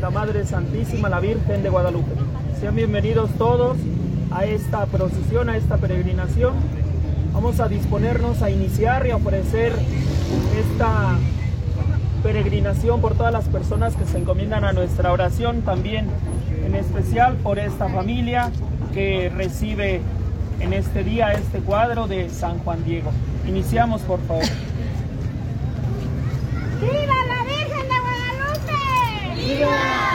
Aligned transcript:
nuestra 0.00 0.18
Madre 0.18 0.46
Santísima, 0.46 1.10
la 1.10 1.20
Virgen 1.20 1.62
de 1.62 1.68
Guadalupe. 1.68 2.12
Sean 2.58 2.74
bienvenidos 2.74 3.30
todos 3.36 3.76
a 4.30 4.46
esta 4.46 4.86
procesión, 4.86 5.50
a 5.50 5.58
esta 5.58 5.76
peregrinación. 5.76 6.54
Vamos 7.34 7.60
a 7.60 7.68
disponernos 7.68 8.40
a 8.40 8.48
iniciar 8.48 9.06
y 9.06 9.10
a 9.10 9.16
ofrecer 9.16 9.74
esta 10.58 11.18
peregrinación 12.22 13.02
por 13.02 13.14
todas 13.14 13.30
las 13.30 13.46
personas 13.48 13.94
que 13.94 14.06
se 14.06 14.16
encomiendan 14.16 14.64
a 14.64 14.72
nuestra 14.72 15.12
oración, 15.12 15.60
también 15.60 16.06
en 16.64 16.74
especial 16.76 17.36
por 17.36 17.58
esta 17.58 17.90
familia 17.90 18.50
que 18.94 19.30
recibe 19.36 20.00
en 20.60 20.72
este 20.72 21.04
día 21.04 21.32
este 21.32 21.58
cuadro 21.58 22.06
de 22.06 22.30
San 22.30 22.58
Juan 22.60 22.82
Diego. 22.84 23.10
Iniciamos, 23.46 24.00
por 24.00 24.20
favor. 24.20 24.44
¡Viva 26.80 27.24
la 27.28 27.44
Virgen 27.44 27.88
de 27.88 28.00
Guadalupe! 29.50 29.58
¡Viva! 29.58 30.09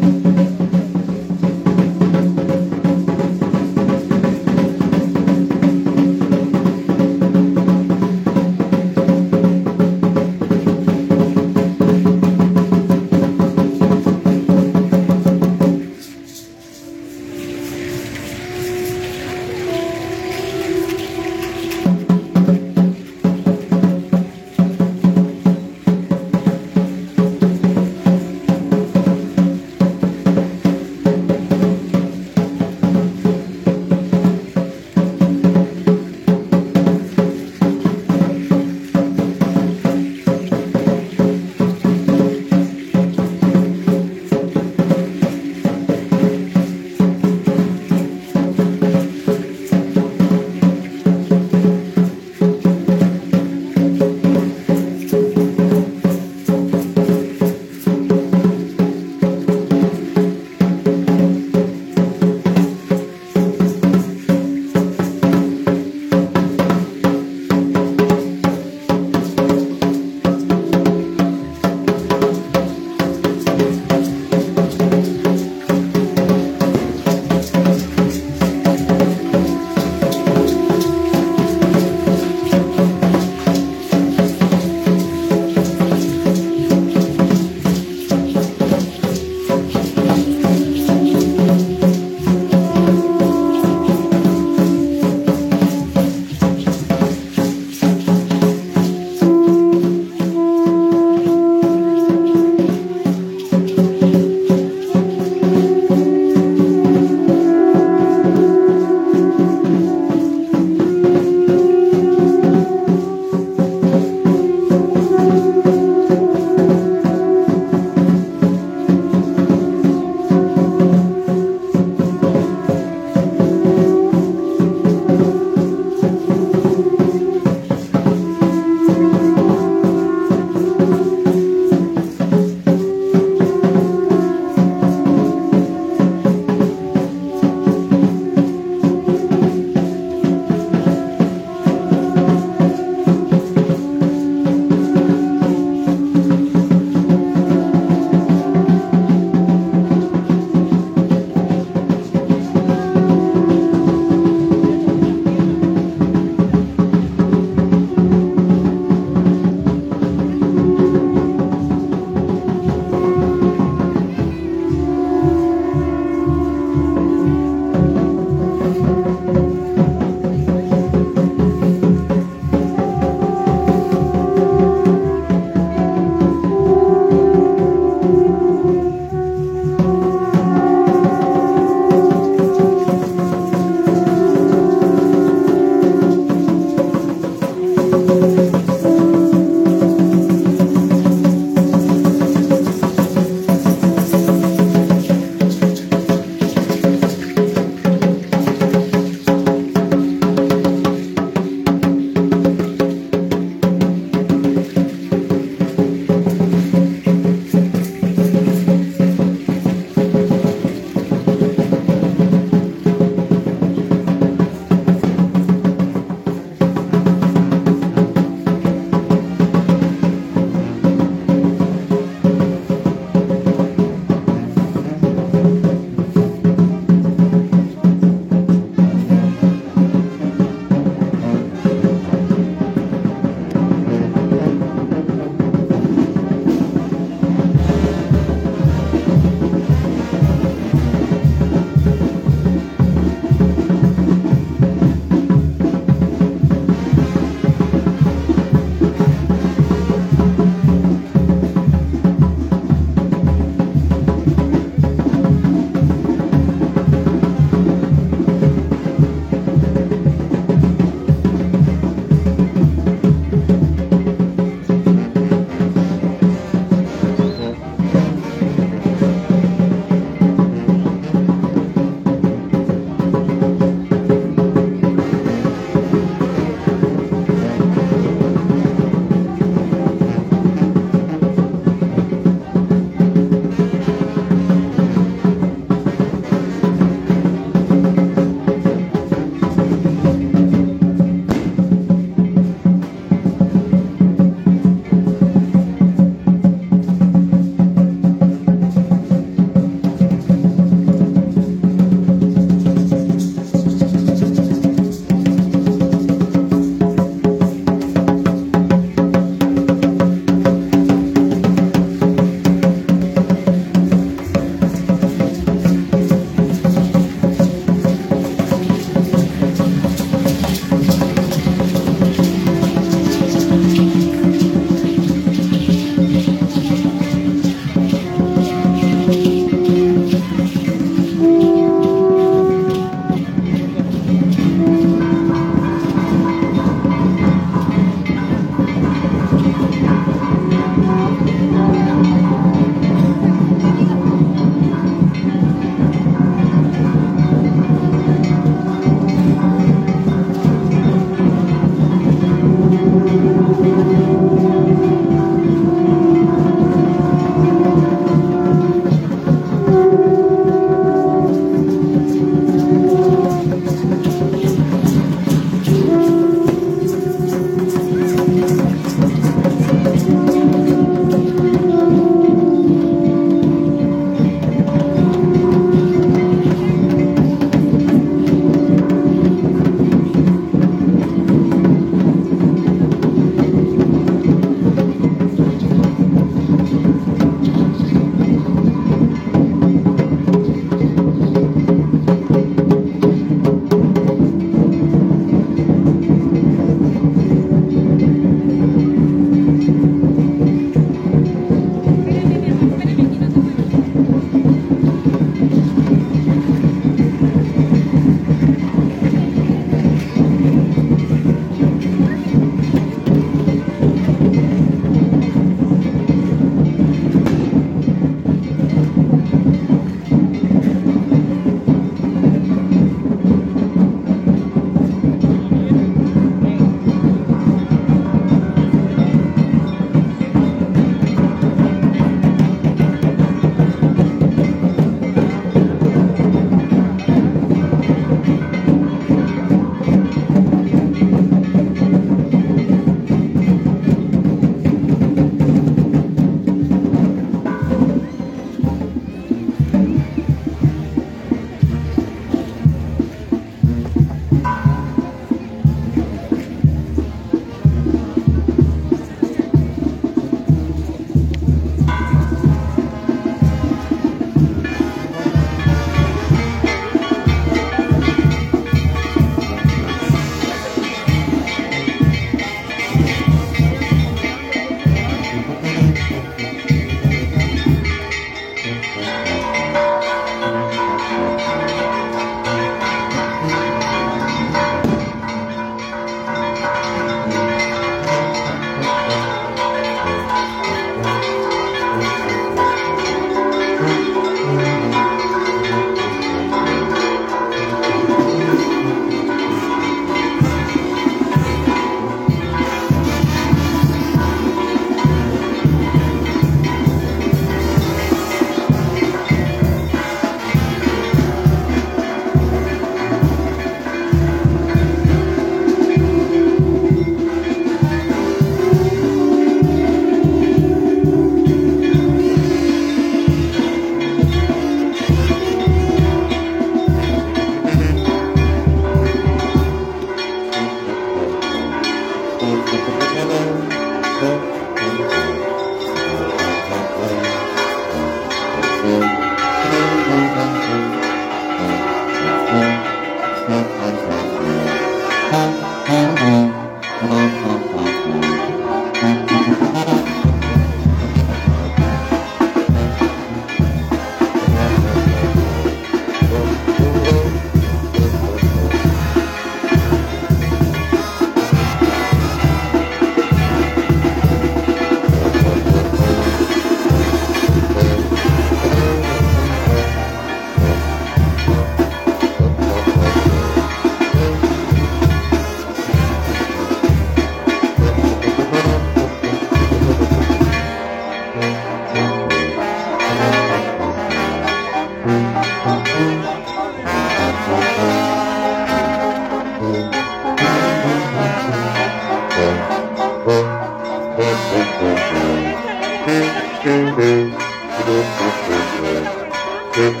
Thank 599.74 600.00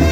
you. 0.00 0.05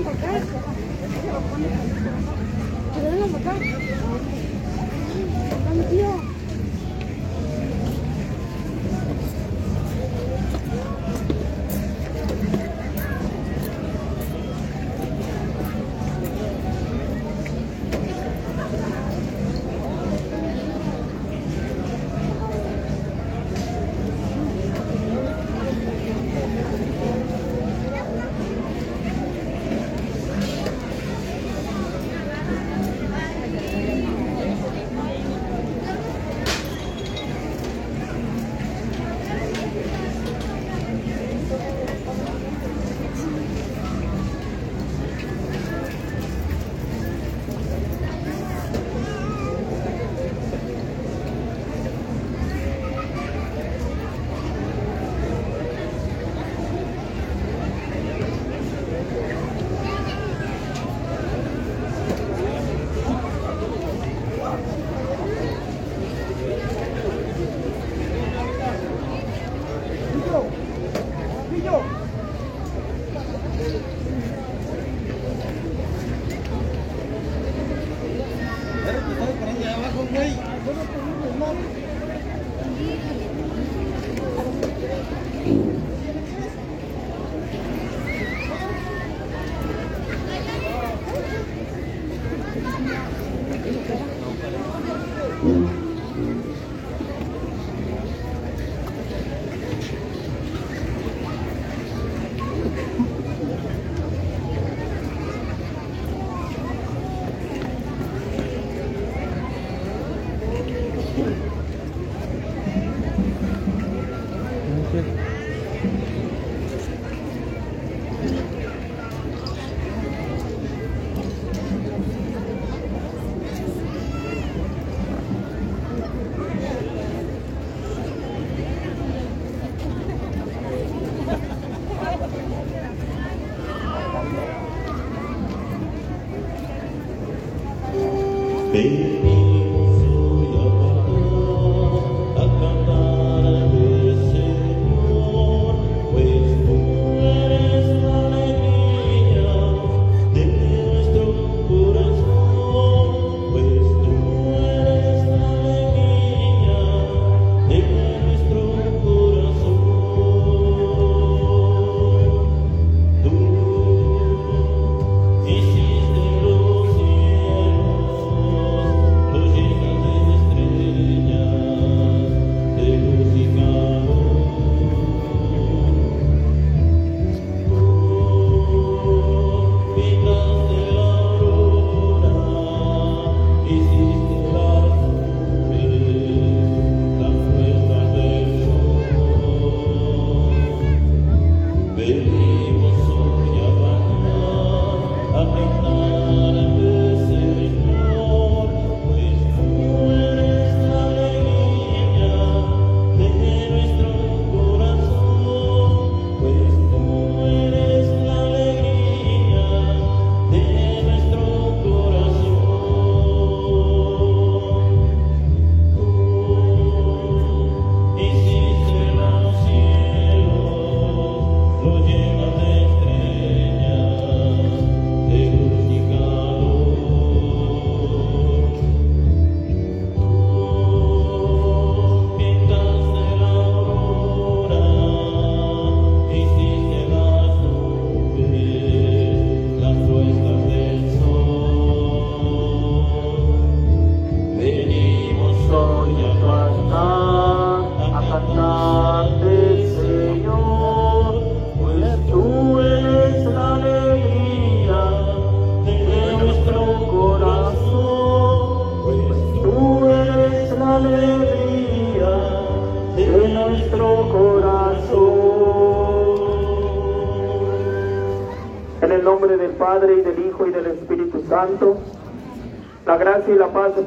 Vengan 0.00 0.04
para 0.04 0.12
acá. 0.12 0.40
Que 2.94 3.00
vengan 3.00 3.28
para 3.30 3.40
acá. 3.40 3.56
Acá 3.56 4.09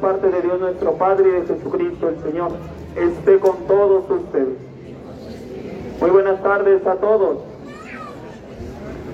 Parte 0.04 0.30
de 0.30 0.42
Dios 0.42 0.60
nuestro 0.60 0.92
Padre 0.96 1.30
y 1.30 1.32
de 1.32 1.46
Jesucristo 1.46 2.10
el 2.10 2.20
Señor 2.20 2.50
esté 2.94 3.38
con 3.38 3.56
todos 3.66 4.04
ustedes. 4.10 4.58
Muy 5.98 6.10
buenas 6.10 6.42
tardes 6.42 6.86
a 6.86 6.96
todos. 6.96 7.38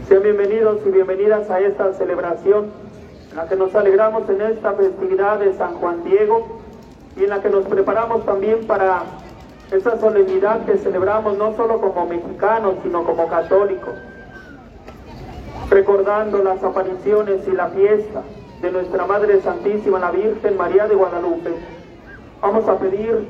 Sean 0.08 0.24
bienvenidos 0.24 0.78
y 0.84 0.90
bienvenidas 0.90 1.48
a 1.48 1.60
esta 1.60 1.92
celebración 1.92 2.72
en 3.30 3.36
la 3.36 3.48
que 3.48 3.54
nos 3.54 3.72
alegramos 3.76 4.28
en 4.30 4.40
esta 4.40 4.72
festividad 4.72 5.38
de 5.38 5.54
San 5.54 5.74
Juan 5.74 6.02
Diego 6.02 6.58
y 7.16 7.22
en 7.22 7.30
la 7.30 7.40
que 7.40 7.50
nos 7.50 7.66
preparamos 7.66 8.26
también 8.26 8.66
para 8.66 9.04
esta 9.70 9.96
solemnidad 10.00 10.66
que 10.66 10.76
celebramos 10.76 11.38
no 11.38 11.54
solo 11.54 11.80
como 11.80 12.06
mexicanos, 12.06 12.74
sino 12.82 13.04
como 13.04 13.28
católicos. 13.28 13.94
recordando 15.70 16.42
las 16.42 16.60
apariciones 16.64 17.46
y 17.46 17.52
la 17.52 17.68
fiesta 17.68 18.22
de 18.60 18.70
nuestra 18.70 19.06
Madre 19.06 19.40
Santísima, 19.40 19.98
la 19.98 20.10
Virgen 20.10 20.56
María 20.56 20.86
de 20.86 20.94
Guadalupe. 20.94 21.50
Vamos 22.42 22.68
a 22.68 22.78
pedir 22.78 23.26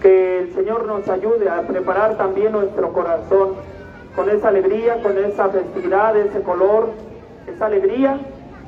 que 0.00 0.40
el 0.40 0.54
Señor 0.54 0.86
nos 0.86 1.08
ayude 1.08 1.48
a 1.48 1.62
preparar 1.62 2.16
también 2.16 2.52
nuestro 2.52 2.92
corazón 2.92 3.54
con 4.14 4.30
esa 4.30 4.48
alegría, 4.48 5.02
con 5.02 5.18
esa 5.18 5.48
festividad, 5.48 6.16
ese 6.16 6.42
color, 6.42 6.88
esa 7.46 7.66
alegría 7.66 8.18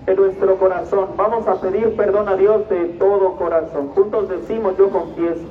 de 0.07 0.14
nuestro 0.14 0.57
corazón. 0.57 1.09
Vamos 1.16 1.46
a 1.46 1.61
pedir 1.61 1.96
perdón 1.96 2.29
a 2.29 2.37
Dios 2.37 2.68
de 2.68 2.85
todo 2.98 3.37
corazón. 3.37 3.88
Juntos 3.94 4.29
decimos, 4.29 4.76
yo 4.76 4.90
confieso 4.90 5.44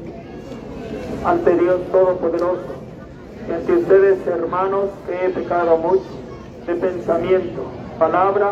ante 1.26 1.56
Dios 1.56 1.82
Todopoderoso 1.92 2.80
y 3.48 3.52
ante 3.54 3.74
ustedes, 3.74 4.28
hermanos, 4.28 4.86
que 5.08 5.26
he 5.26 5.30
pecado 5.30 5.78
mucho 5.78 6.04
de 6.66 6.76
pensamiento, 6.76 7.64
palabra, 7.98 8.52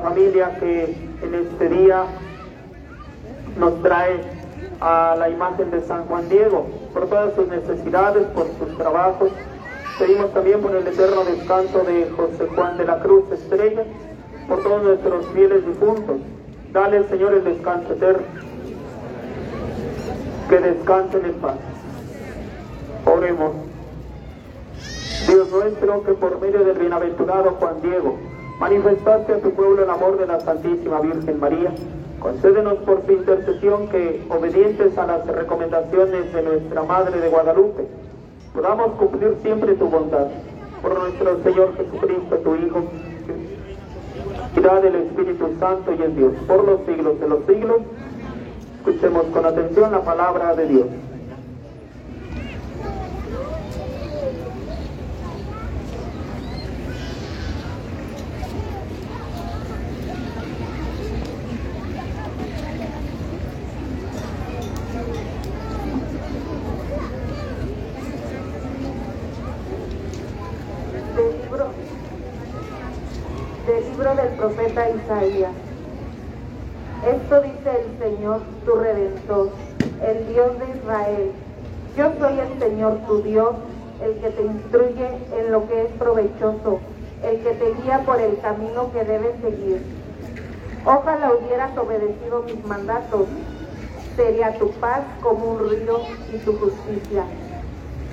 Familia 0.00 0.56
que 0.58 0.84
en 1.22 1.34
este 1.34 1.68
día 1.68 2.04
nos 3.58 3.82
trae 3.82 4.20
a 4.80 5.16
la 5.18 5.28
imagen 5.28 5.70
de 5.70 5.80
San 5.82 6.04
Juan 6.04 6.28
Diego, 6.28 6.66
por 6.92 7.08
todas 7.08 7.34
sus 7.34 7.48
necesidades, 7.48 8.26
por 8.28 8.46
sus 8.58 8.76
trabajos. 8.76 9.30
Pedimos 9.98 10.32
también 10.32 10.60
por 10.60 10.74
el 10.74 10.86
eterno 10.86 11.24
descanso 11.24 11.80
de 11.80 12.08
José 12.16 12.46
Juan 12.54 12.78
de 12.78 12.84
la 12.84 13.00
Cruz 13.00 13.24
Estrella, 13.32 13.84
por 14.48 14.62
todos 14.62 14.82
nuestros 14.82 15.26
fieles 15.28 15.66
difuntos. 15.66 16.16
Dale, 16.72 17.08
Señor, 17.08 17.34
el 17.34 17.44
descanso 17.44 17.92
eterno. 17.92 18.26
Que 20.48 20.58
descansen 20.60 21.24
en 21.24 21.34
paz. 21.34 21.56
Oremos. 23.04 23.52
Dios 25.26 25.50
nuestro, 25.50 26.04
que 26.04 26.12
por 26.12 26.40
medio 26.40 26.64
del 26.64 26.78
bienaventurado 26.78 27.56
Juan 27.58 27.82
Diego 27.82 28.16
manifestaste 28.58 29.32
a 29.34 29.40
tu 29.40 29.50
pueblo 29.52 29.84
el 29.84 29.90
amor 29.90 30.18
de 30.18 30.26
la 30.26 30.40
Santísima 30.40 31.00
Virgen 31.00 31.40
María, 31.40 31.72
concédenos 32.20 32.78
por 32.78 33.04
su 33.06 33.12
intercesión 33.12 33.88
que, 33.88 34.24
obedientes 34.28 34.96
a 34.98 35.06
las 35.06 35.26
recomendaciones 35.26 36.32
de 36.32 36.42
nuestra 36.42 36.82
Madre 36.82 37.20
de 37.20 37.28
Guadalupe, 37.28 37.86
podamos 38.52 38.92
cumplir 38.92 39.36
siempre 39.42 39.74
tu 39.74 39.88
bondad. 39.88 40.28
Por 40.82 40.96
nuestro 40.96 41.42
Señor 41.42 41.74
Jesucristo, 41.76 42.36
tu 42.36 42.54
Hijo, 42.54 42.82
del 44.82 44.96
Espíritu 44.96 45.54
Santo 45.58 45.92
y 45.98 46.02
en 46.02 46.16
Dios, 46.16 46.32
por 46.46 46.64
los 46.64 46.80
siglos 46.84 47.18
de 47.20 47.28
los 47.28 47.44
siglos. 47.46 47.78
Escuchemos 48.78 49.24
con 49.26 49.46
atención 49.46 49.92
la 49.92 50.02
palabra 50.02 50.54
de 50.54 50.66
Dios. 50.66 50.86
Del 71.16 71.42
libro, 71.42 71.66
del 73.66 73.90
libro 73.90 74.14
del 74.14 74.28
profeta 74.36 74.88
Isaías. 75.08 75.52
Esto 77.06 77.40
dice 77.40 77.70
el 77.80 77.98
Señor, 77.98 78.42
tu 78.66 78.74
redentor, 78.74 79.48
el 80.02 80.28
Dios 80.28 80.58
de 80.58 80.76
Israel. 80.76 81.32
Yo 81.96 82.12
soy 82.18 82.38
el 82.38 82.58
Señor, 82.58 82.98
tu 83.06 83.22
Dios, 83.22 83.54
el 84.02 84.16
que 84.20 84.28
te 84.28 84.42
instruye 84.42 85.08
en 85.32 85.50
lo 85.50 85.66
que 85.66 85.84
es 85.84 85.92
provechoso, 85.92 86.80
el 87.22 87.40
que 87.40 87.52
te 87.52 87.74
guía 87.82 88.02
por 88.04 88.20
el 88.20 88.38
camino 88.40 88.92
que 88.92 89.04
debes 89.04 89.40
seguir. 89.40 89.82
Ojalá 90.84 91.32
hubieras 91.32 91.76
obedecido 91.78 92.42
mis 92.42 92.62
mandatos. 92.66 93.28
Sería 94.14 94.58
tu 94.58 94.70
paz 94.72 95.00
como 95.22 95.52
un 95.52 95.70
río 95.70 96.00
y 96.34 96.36
tu 96.38 96.52
justicia, 96.58 97.24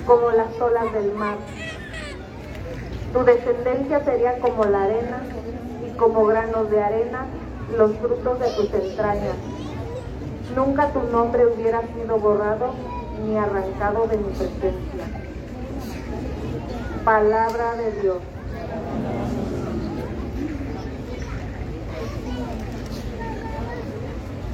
como 0.08 0.32
las 0.32 0.62
olas 0.62 0.94
del 0.94 1.12
mar. 1.14 1.36
Tu 3.12 3.24
descendencia 3.26 4.02
sería 4.06 4.40
como 4.40 4.64
la 4.64 4.84
arena 4.84 5.24
como 5.98 6.26
granos 6.26 6.70
de 6.70 6.82
arena 6.82 7.26
los 7.78 7.96
frutos 7.98 8.40
de 8.40 8.50
tus 8.52 8.74
entrañas. 8.74 9.36
Nunca 10.56 10.90
tu 10.92 11.02
nombre 11.12 11.46
hubiera 11.48 11.82
sido 11.82 12.18
borrado 12.18 12.74
ni 13.26 13.38
arrancado 13.38 14.08
de 14.08 14.18
mi 14.18 14.30
presencia. 14.30 15.06
Palabra 17.04 17.76
de 17.76 17.92
Dios. 18.02 18.18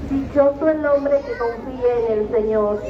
Dichoso 0.09 0.69
el 0.69 0.85
hombre 0.85 1.21
que 1.21 1.37
confíe 1.37 2.05
en 2.05 2.19
el 2.19 2.29
Señor. 2.31 2.81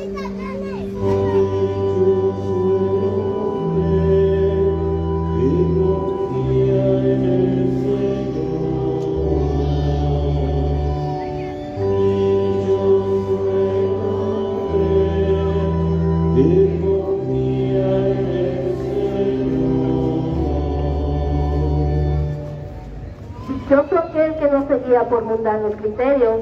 Por 25.00 25.24
mundanos 25.24 25.76
criterios, 25.76 26.42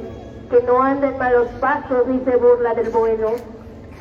que 0.50 0.62
no 0.64 0.82
anda 0.82 1.10
en 1.10 1.18
malos 1.18 1.48
pasos 1.60 2.08
ni 2.08 2.20
se 2.26 2.36
burla 2.36 2.74
del 2.74 2.90
bueno, 2.90 3.30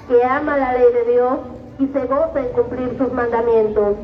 que 0.08 0.24
ama 0.24 0.56
la 0.56 0.72
ley 0.72 0.92
de 0.92 1.12
Dios 1.12 1.38
y 1.78 1.86
se 1.86 2.00
goza 2.06 2.40
en 2.40 2.48
cumplir 2.54 2.96
sus 2.96 3.12
mandamientos. 3.12 3.96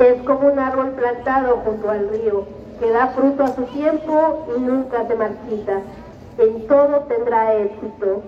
Es 0.00 0.22
como 0.22 0.48
un 0.52 0.58
árbol 0.58 0.90
plantado 0.90 1.58
junto 1.64 1.88
al 1.88 2.08
río, 2.08 2.44
que 2.80 2.90
da 2.90 3.06
fruto 3.08 3.44
a 3.44 3.54
su 3.54 3.62
tiempo 3.66 4.46
y 4.56 4.60
nunca 4.60 5.06
se 5.06 5.14
marchita. 5.14 5.82
En 6.38 6.66
todo 6.66 7.00
tendrá 7.08 7.54
éxito. 7.54 8.22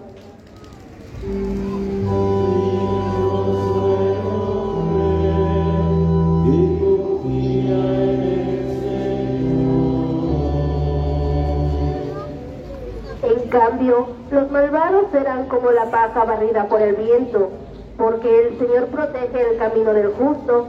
En 13.22 13.48
cambio, 13.48 14.08
los 14.30 14.50
malvados 14.50 15.06
serán 15.12 15.48
como 15.48 15.70
la 15.70 15.86
paja 15.86 16.24
barrida 16.24 16.66
por 16.68 16.82
el 16.82 16.96
viento, 16.96 17.50
porque 17.96 18.48
el 18.48 18.58
Señor 18.58 18.86
protege 18.88 19.50
el 19.50 19.58
camino 19.58 19.94
del 19.94 20.08
justo, 20.12 20.66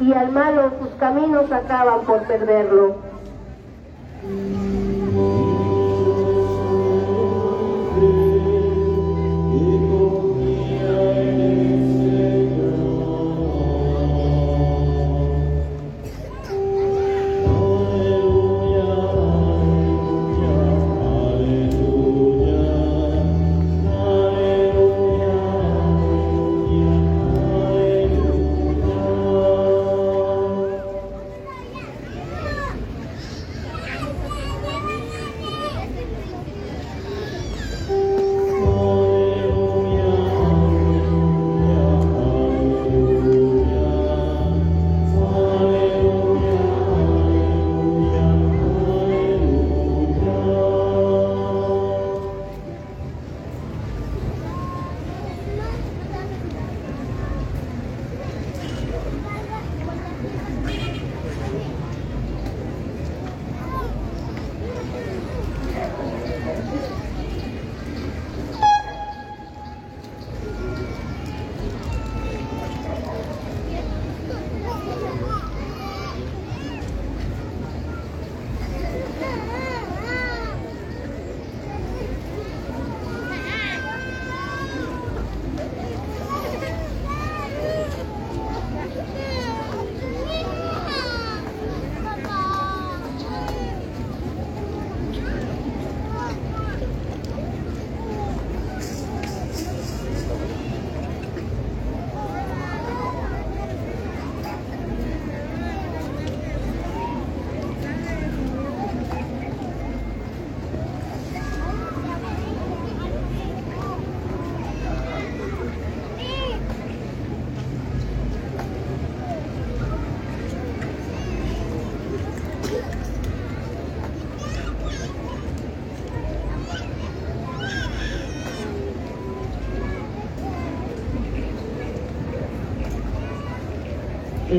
y 0.00 0.12
al 0.14 0.30
malo 0.32 0.70
sus 0.80 0.88
caminos 0.98 1.52
acaban 1.52 2.00
por 2.06 2.22
perderlo. 2.22 2.96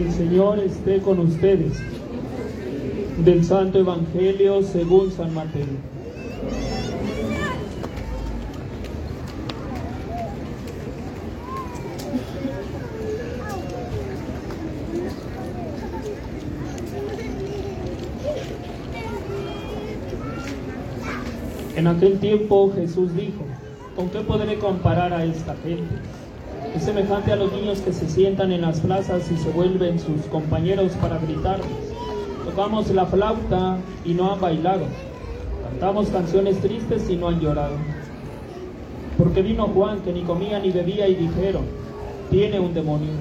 El 0.01 0.11
Señor 0.11 0.57
esté 0.57 0.99
con 0.99 1.19
ustedes. 1.19 1.73
Del 3.23 3.45
Santo 3.45 3.77
Evangelio 3.77 4.63
según 4.63 5.11
San 5.11 5.31
Mateo. 5.31 5.67
En 21.75 21.85
aquel 21.85 22.17
tiempo 22.17 22.73
Jesús 22.73 23.15
dijo, 23.15 23.45
¿con 23.95 24.09
qué 24.09 24.21
podré 24.21 24.57
comparar 24.57 25.13
a 25.13 25.23
esta 25.25 25.55
gente? 25.57 25.93
Semejante 26.81 27.31
a 27.31 27.35
los 27.35 27.53
niños 27.53 27.79
que 27.81 27.93
se 27.93 28.09
sientan 28.09 28.51
en 28.51 28.61
las 28.61 28.79
plazas 28.79 29.31
y 29.31 29.37
se 29.37 29.51
vuelven 29.51 29.99
sus 29.99 30.23
compañeros 30.31 30.93
para 30.93 31.19
gritarles. 31.19 31.93
Tocamos 32.43 32.89
la 32.89 33.05
flauta 33.05 33.77
y 34.03 34.15
no 34.15 34.33
han 34.33 34.41
bailado. 34.41 34.85
Cantamos 35.63 36.09
canciones 36.09 36.59
tristes 36.59 37.07
y 37.07 37.17
no 37.17 37.27
han 37.27 37.39
llorado. 37.39 37.75
Porque 39.15 39.43
vino 39.43 39.67
Juan 39.67 39.99
que 39.99 40.11
ni 40.11 40.23
comía 40.23 40.57
ni 40.57 40.71
bebía 40.71 41.07
y 41.07 41.13
dijeron, 41.13 41.65
tiene 42.31 42.59
un 42.59 42.73
demonio. 42.73 43.11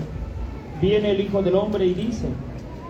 Viene 0.80 1.10
el 1.10 1.20
Hijo 1.20 1.42
del 1.42 1.56
Hombre 1.56 1.84
y 1.84 1.92
dice, 1.92 2.28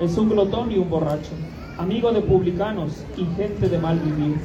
es 0.01 0.17
un 0.17 0.29
glotón 0.29 0.71
y 0.71 0.79
un 0.79 0.89
borracho, 0.89 1.33
amigo 1.79 2.13
de 2.13 2.21
publicanos 2.21 3.05
y 3.17 3.25
gente 3.35 3.69
de 3.69 3.79
mal 3.79 3.99
vivir. 3.99 4.37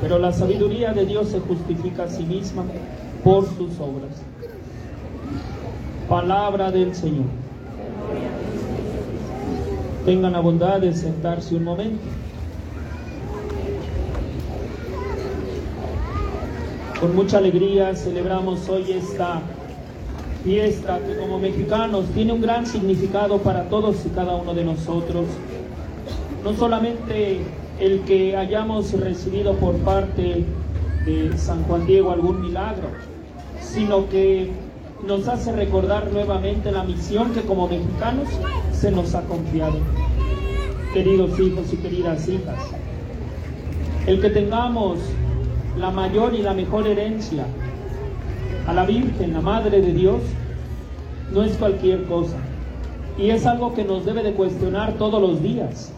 Pero 0.00 0.20
la 0.20 0.32
sabiduría 0.32 0.92
de 0.92 1.06
Dios 1.06 1.28
se 1.28 1.40
justifica 1.40 2.04
a 2.04 2.08
sí 2.08 2.22
misma 2.22 2.62
por 3.24 3.44
sus 3.46 3.80
obras. 3.80 4.31
Palabra 6.08 6.70
del 6.70 6.94
Señor. 6.94 7.26
Tengan 10.04 10.32
la 10.32 10.40
bondad 10.40 10.80
de 10.80 10.92
sentarse 10.92 11.54
un 11.54 11.64
momento. 11.64 12.02
Con 17.00 17.16
mucha 17.16 17.38
alegría 17.38 17.94
celebramos 17.94 18.68
hoy 18.68 18.92
esta 18.92 19.40
fiesta 20.44 20.98
que 20.98 21.16
como 21.16 21.38
mexicanos 21.38 22.06
tiene 22.14 22.32
un 22.32 22.40
gran 22.40 22.66
significado 22.66 23.38
para 23.38 23.68
todos 23.68 24.04
y 24.04 24.08
cada 24.10 24.34
uno 24.34 24.54
de 24.54 24.64
nosotros. 24.64 25.26
No 26.44 26.52
solamente 26.54 27.40
el 27.78 28.00
que 28.02 28.36
hayamos 28.36 28.92
recibido 28.92 29.54
por 29.54 29.76
parte 29.78 30.44
de 31.06 31.38
San 31.38 31.62
Juan 31.64 31.86
Diego 31.86 32.10
algún 32.10 32.40
milagro, 32.40 32.88
sino 33.60 34.08
que 34.08 34.50
nos 35.06 35.26
hace 35.26 35.52
recordar 35.52 36.12
nuevamente 36.12 36.70
la 36.70 36.84
misión 36.84 37.32
que 37.32 37.42
como 37.42 37.68
mexicanos 37.68 38.28
se 38.72 38.90
nos 38.90 39.14
ha 39.14 39.22
confiado. 39.22 39.78
Queridos 40.94 41.38
hijos 41.40 41.72
y 41.72 41.76
queridas 41.76 42.28
hijas, 42.28 42.58
el 44.06 44.20
que 44.20 44.30
tengamos 44.30 44.98
la 45.78 45.90
mayor 45.90 46.34
y 46.34 46.42
la 46.42 46.54
mejor 46.54 46.86
herencia 46.86 47.46
a 48.66 48.72
la 48.72 48.84
Virgen, 48.84 49.32
la 49.32 49.40
Madre 49.40 49.80
de 49.80 49.92
Dios, 49.92 50.20
no 51.32 51.42
es 51.42 51.56
cualquier 51.56 52.04
cosa. 52.04 52.36
Y 53.18 53.30
es 53.30 53.46
algo 53.46 53.74
que 53.74 53.84
nos 53.84 54.04
debe 54.04 54.22
de 54.22 54.32
cuestionar 54.32 54.94
todos 54.94 55.20
los 55.20 55.42
días. 55.42 55.92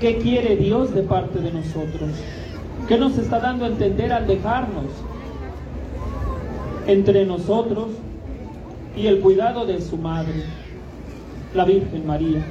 ¿Qué 0.00 0.18
quiere 0.18 0.56
Dios 0.56 0.94
de 0.94 1.02
parte 1.02 1.40
de 1.40 1.52
nosotros? 1.52 2.10
¿Qué 2.86 2.96
nos 2.96 3.18
está 3.18 3.40
dando 3.40 3.64
a 3.64 3.68
entender 3.68 4.12
al 4.12 4.26
dejarnos 4.26 4.86
entre 6.86 7.24
nosotros 7.26 7.88
y 8.96 9.06
el 9.06 9.20
cuidado 9.20 9.66
de 9.66 9.80
su 9.80 9.96
madre, 9.96 10.44
la 11.54 11.64
Virgen 11.64 12.06
María? 12.06 12.44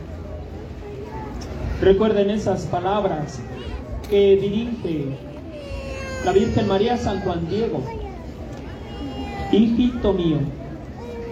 Recuerden 1.81 2.29
esas 2.29 2.65
palabras 2.65 3.39
que 4.09 4.35
dirige 4.35 5.05
la 6.25 6.33
Virgen 6.33 6.67
María 6.67 6.97
San 6.97 7.21
Juan 7.21 7.47
Diego. 7.49 7.81
Hijito 9.51 10.13
mío, 10.13 10.37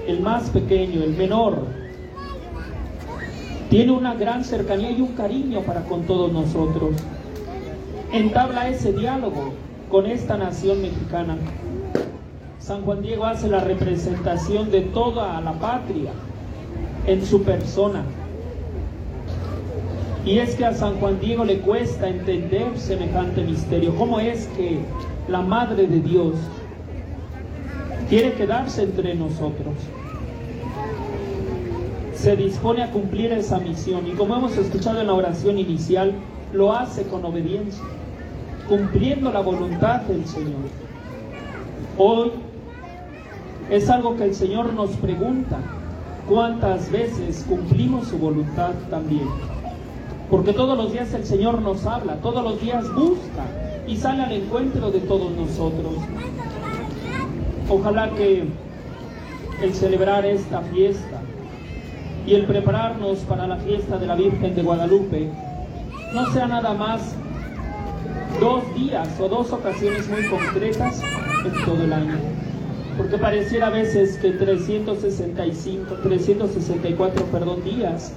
el 0.07 0.21
más 0.21 0.49
pequeño, 0.49 1.03
el 1.03 1.11
menor, 1.11 1.65
tiene 3.69 3.91
una 3.91 4.15
gran 4.15 4.45
cercanía 4.45 4.91
y 4.91 5.01
un 5.01 5.13
cariño 5.13 5.61
para 5.61 5.81
con 5.81 6.03
todos 6.03 6.31
nosotros. 6.31 6.95
Entabla 8.13 8.69
ese 8.69 8.93
diálogo 8.93 9.51
con 9.91 10.05
esta 10.05 10.37
nación 10.37 10.81
mexicana. 10.81 11.37
San 12.67 12.81
Juan 12.81 13.01
Diego 13.01 13.23
hace 13.23 13.47
la 13.47 13.61
representación 13.61 14.69
de 14.71 14.81
toda 14.81 15.39
la 15.39 15.53
patria 15.53 16.11
en 17.05 17.25
su 17.25 17.41
persona. 17.43 18.03
Y 20.25 20.39
es 20.39 20.53
que 20.55 20.65
a 20.65 20.73
San 20.73 20.99
Juan 20.99 21.17
Diego 21.21 21.45
le 21.45 21.59
cuesta 21.59 22.09
entender 22.09 22.77
semejante 22.77 23.41
misterio. 23.41 23.95
¿Cómo 23.95 24.19
es 24.19 24.47
que 24.47 24.79
la 25.29 25.39
Madre 25.39 25.87
de 25.87 26.01
Dios 26.01 26.35
quiere 28.09 28.33
quedarse 28.33 28.83
entre 28.83 29.15
nosotros? 29.15 29.73
Se 32.15 32.35
dispone 32.35 32.83
a 32.83 32.91
cumplir 32.91 33.31
esa 33.31 33.59
misión 33.59 34.05
y 34.07 34.11
como 34.11 34.35
hemos 34.35 34.57
escuchado 34.57 34.99
en 34.99 35.07
la 35.07 35.13
oración 35.13 35.57
inicial, 35.57 36.15
lo 36.51 36.73
hace 36.73 37.03
con 37.03 37.23
obediencia, 37.23 37.85
cumpliendo 38.67 39.31
la 39.31 39.39
voluntad 39.39 40.01
del 40.01 40.25
Señor. 40.25 40.67
Hoy 41.97 42.31
es 43.69 43.89
algo 43.89 44.15
que 44.15 44.23
el 44.23 44.35
Señor 44.35 44.73
nos 44.73 44.91
pregunta, 44.91 45.57
¿cuántas 46.27 46.89
veces 46.91 47.45
cumplimos 47.47 48.07
su 48.07 48.17
voluntad 48.17 48.71
también? 48.89 49.27
Porque 50.29 50.53
todos 50.53 50.77
los 50.77 50.91
días 50.91 51.13
el 51.13 51.25
Señor 51.25 51.61
nos 51.61 51.85
habla, 51.85 52.15
todos 52.15 52.43
los 52.43 52.61
días 52.61 52.85
busca 52.93 53.43
y 53.87 53.97
sale 53.97 54.23
al 54.23 54.31
encuentro 54.31 54.91
de 54.91 54.99
todos 54.99 55.31
nosotros. 55.31 55.93
Ojalá 57.69 58.09
que 58.11 58.45
el 59.61 59.73
celebrar 59.73 60.25
esta 60.25 60.61
fiesta 60.61 61.21
y 62.25 62.35
el 62.35 62.45
prepararnos 62.45 63.19
para 63.19 63.47
la 63.47 63.57
fiesta 63.57 63.97
de 63.97 64.07
la 64.07 64.15
Virgen 64.15 64.55
de 64.55 64.63
Guadalupe 64.63 65.29
no 66.13 66.25
sea 66.31 66.47
nada 66.47 66.73
más 66.73 67.15
dos 68.39 68.63
días 68.75 69.09
o 69.19 69.27
dos 69.27 69.51
ocasiones 69.51 70.07
muy 70.09 70.25
concretas 70.27 71.01
en 71.45 71.65
todo 71.65 71.83
el 71.83 71.91
año. 71.91 72.46
Porque 72.97 73.17
pareciera 73.19 73.67
a 73.67 73.69
veces 73.69 74.17
que 74.17 74.31
365, 74.31 75.93
364, 76.01 77.25
perdón, 77.25 77.63
días 77.63 78.11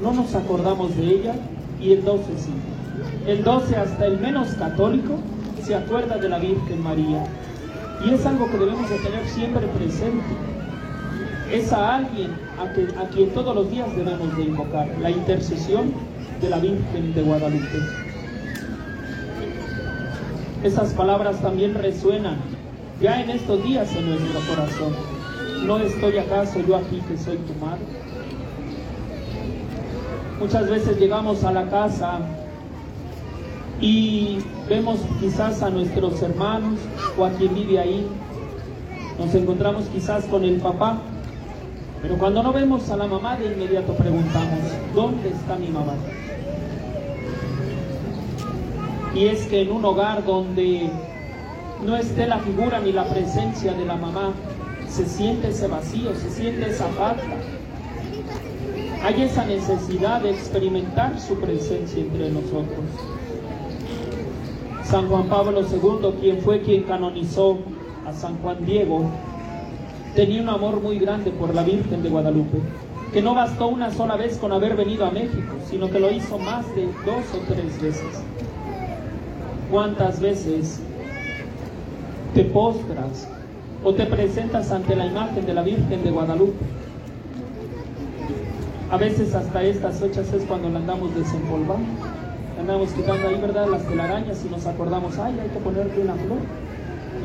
no 0.00 0.12
nos 0.12 0.34
acordamos 0.34 0.96
de 0.96 1.06
ella 1.06 1.34
y 1.80 1.92
el 1.92 2.04
12 2.04 2.24
sí. 2.38 2.52
El 3.26 3.42
12 3.42 3.76
hasta 3.76 4.06
el 4.06 4.20
menos 4.20 4.48
católico 4.54 5.18
se 5.64 5.74
acuerda 5.74 6.18
de 6.18 6.28
la 6.28 6.38
Virgen 6.38 6.82
María. 6.84 7.26
Y 8.04 8.14
es 8.14 8.24
algo 8.24 8.48
que 8.48 8.58
debemos 8.58 8.88
de 8.88 8.98
tener 8.98 9.26
siempre 9.26 9.66
presente. 9.66 10.24
Es 11.52 11.72
a 11.72 11.96
alguien 11.96 12.30
a, 12.58 13.02
a 13.02 13.08
quien 13.08 13.30
todos 13.30 13.54
los 13.54 13.70
días 13.70 13.88
debemos 13.96 14.36
de 14.36 14.42
invocar, 14.44 14.88
la 15.00 15.10
intercesión 15.10 15.92
de 16.40 16.50
la 16.50 16.58
Virgen 16.58 17.12
de 17.14 17.22
Guadalupe. 17.22 17.78
Esas 20.62 20.92
palabras 20.94 21.40
también 21.42 21.74
resuenan 21.74 22.55
ya 23.00 23.20
en 23.20 23.30
estos 23.30 23.62
días 23.62 23.94
en 23.94 24.08
nuestro 24.08 24.40
corazón. 24.48 24.92
¿No 25.66 25.78
estoy 25.78 26.18
acaso 26.18 26.60
yo 26.60 26.76
aquí 26.76 27.00
que 27.08 27.16
soy 27.18 27.36
tu 27.38 27.54
madre? 27.54 27.82
Muchas 30.38 30.68
veces 30.68 30.98
llegamos 30.98 31.44
a 31.44 31.52
la 31.52 31.68
casa 31.68 32.20
y 33.80 34.38
vemos 34.68 35.00
quizás 35.20 35.62
a 35.62 35.70
nuestros 35.70 36.22
hermanos 36.22 36.78
o 37.18 37.24
a 37.24 37.30
quien 37.30 37.54
vive 37.54 37.78
ahí. 37.78 38.06
Nos 39.18 39.34
encontramos 39.34 39.86
quizás 39.86 40.24
con 40.26 40.44
el 40.44 40.56
papá, 40.56 40.98
pero 42.02 42.18
cuando 42.18 42.42
no 42.42 42.52
vemos 42.52 42.90
a 42.90 42.96
la 42.96 43.06
mamá 43.06 43.36
de 43.36 43.46
inmediato 43.46 43.94
preguntamos, 43.94 44.60
¿dónde 44.94 45.30
está 45.30 45.56
mi 45.56 45.68
mamá? 45.68 45.94
Y 49.14 49.24
es 49.24 49.46
que 49.46 49.62
en 49.62 49.72
un 49.72 49.82
hogar 49.84 50.24
donde 50.26 50.90
no 51.84 51.96
esté 51.96 52.26
la 52.26 52.38
figura 52.38 52.80
ni 52.80 52.92
la 52.92 53.04
presencia 53.04 53.72
de 53.74 53.84
la 53.84 53.96
mamá, 53.96 54.32
se 54.88 55.06
siente 55.06 55.48
ese 55.48 55.66
vacío, 55.66 56.14
se 56.14 56.30
siente 56.30 56.70
esa 56.70 56.86
falta. 56.88 57.22
Hay 59.02 59.22
esa 59.22 59.44
necesidad 59.44 60.22
de 60.22 60.30
experimentar 60.30 61.20
su 61.20 61.38
presencia 61.38 62.00
entre 62.00 62.30
nosotros. 62.30 62.84
San 64.84 65.08
Juan 65.08 65.28
Pablo 65.28 65.60
II, 65.60 66.18
quien 66.20 66.40
fue 66.40 66.62
quien 66.62 66.84
canonizó 66.84 67.58
a 68.06 68.12
San 68.12 68.36
Juan 68.38 68.64
Diego, 68.64 69.10
tenía 70.14 70.42
un 70.42 70.48
amor 70.48 70.80
muy 70.80 70.98
grande 70.98 71.30
por 71.30 71.54
la 71.54 71.62
Virgen 71.62 72.02
de 72.02 72.08
Guadalupe, 72.08 72.58
que 73.12 73.20
no 73.20 73.34
bastó 73.34 73.68
una 73.68 73.90
sola 73.90 74.16
vez 74.16 74.38
con 74.38 74.52
haber 74.52 74.76
venido 74.76 75.04
a 75.04 75.10
México, 75.10 75.54
sino 75.68 75.90
que 75.90 76.00
lo 76.00 76.10
hizo 76.10 76.38
más 76.38 76.64
de 76.74 76.86
dos 77.04 77.24
o 77.34 77.38
tres 77.52 77.80
veces. 77.82 78.22
¿Cuántas 79.70 80.20
veces 80.20 80.80
te 82.36 82.44
postras 82.44 83.26
o 83.82 83.94
te 83.94 84.04
presentas 84.04 84.70
ante 84.70 84.94
la 84.94 85.06
imagen 85.06 85.46
de 85.46 85.54
la 85.54 85.62
Virgen 85.62 86.04
de 86.04 86.10
Guadalupe? 86.10 86.66
A 88.90 88.98
veces 88.98 89.34
hasta 89.34 89.62
estas 89.62 90.00
fechas 90.00 90.30
es 90.34 90.44
cuando 90.44 90.68
la 90.68 90.80
andamos 90.80 91.14
desempolvando. 91.14 91.86
Andamos 92.60 92.90
quitando 92.90 93.26
ahí, 93.26 93.40
¿verdad?, 93.40 93.68
las 93.68 93.82
telarañas 93.84 94.44
y 94.44 94.50
nos 94.50 94.66
acordamos, 94.66 95.18
ay, 95.18 95.40
hay 95.40 95.48
que 95.48 95.58
ponerle 95.60 96.02
una 96.02 96.12
flor. 96.12 96.38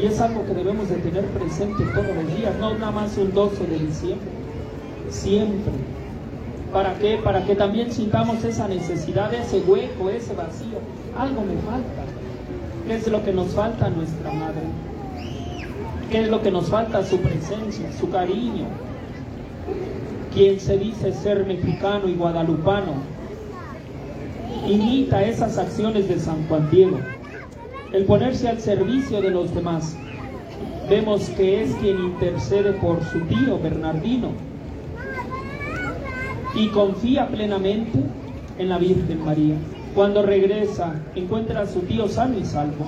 Y 0.01 0.05
es 0.05 0.21
algo 0.21 0.45
que 0.45 0.53
debemos 0.53 0.87
de 0.87 0.95
tener 0.95 1.25
presente 1.25 1.83
todos 1.93 2.15
los 2.15 2.37
días, 2.37 2.55
no 2.57 2.73
nada 2.75 2.91
más 2.91 3.17
un 3.17 3.33
12 3.33 3.67
de 3.67 3.79
diciembre, 3.79 4.29
siempre. 5.09 5.73
¿Para 6.71 6.97
qué? 6.99 7.19
Para 7.21 7.43
que 7.45 7.55
también 7.55 7.91
sintamos 7.91 8.45
esa 8.45 8.69
necesidad, 8.69 9.33
ese 9.33 9.59
hueco, 9.59 10.09
ese 10.09 10.33
vacío. 10.35 10.79
Algo 11.17 11.41
me 11.41 11.57
falta. 11.63 12.03
¿Qué 12.87 12.95
es 12.95 13.07
lo 13.09 13.21
que 13.25 13.33
nos 13.33 13.49
falta 13.49 13.87
a 13.87 13.89
nuestra 13.89 14.31
madre? 14.31 14.90
¿Qué 16.11 16.19
es 16.19 16.27
lo 16.27 16.41
que 16.41 16.51
nos 16.51 16.69
falta? 16.69 17.05
Su 17.05 17.19
presencia, 17.19 17.89
su 17.97 18.09
cariño. 18.09 18.65
Quien 20.33 20.59
se 20.59 20.77
dice 20.77 21.13
ser 21.13 21.45
mexicano 21.45 22.09
y 22.09 22.15
guadalupano, 22.15 22.95
imita 24.67 25.23
esas 25.23 25.57
acciones 25.57 26.09
de 26.09 26.19
San 26.19 26.45
Juan 26.49 26.69
Diego. 26.69 26.99
El 27.93 28.03
ponerse 28.03 28.49
al 28.49 28.59
servicio 28.59 29.21
de 29.21 29.31
los 29.31 29.55
demás. 29.55 29.95
Vemos 30.89 31.29
que 31.29 31.63
es 31.63 31.73
quien 31.75 31.97
intercede 31.97 32.73
por 32.73 33.01
su 33.05 33.21
tío 33.21 33.57
Bernardino 33.57 34.31
y 36.53 36.67
confía 36.67 37.29
plenamente 37.29 37.99
en 38.57 38.67
la 38.67 38.77
Virgen 38.77 39.23
María. 39.23 39.55
Cuando 39.95 40.23
regresa, 40.23 40.93
encuentra 41.15 41.61
a 41.61 41.67
su 41.67 41.79
tío 41.81 42.09
sano 42.09 42.37
y 42.37 42.43
salvo. 42.43 42.85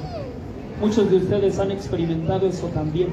Muchos 0.84 1.10
de 1.10 1.16
ustedes 1.16 1.60
han 1.60 1.72
experimentado 1.72 2.46
eso 2.46 2.68
también. 2.68 3.08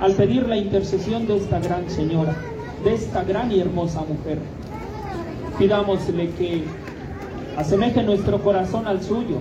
Al 0.00 0.14
pedir 0.14 0.48
la 0.48 0.56
intercesión 0.56 1.26
de 1.26 1.36
esta 1.36 1.60
gran 1.60 1.90
señora, 1.90 2.34
de 2.82 2.94
esta 2.94 3.22
gran 3.22 3.52
y 3.52 3.60
hermosa 3.60 4.00
mujer, 4.00 4.38
pidámosle 5.58 6.30
que 6.30 6.64
asemeje 7.58 8.02
nuestro 8.02 8.42
corazón 8.42 8.86
al 8.86 9.02
suyo, 9.02 9.36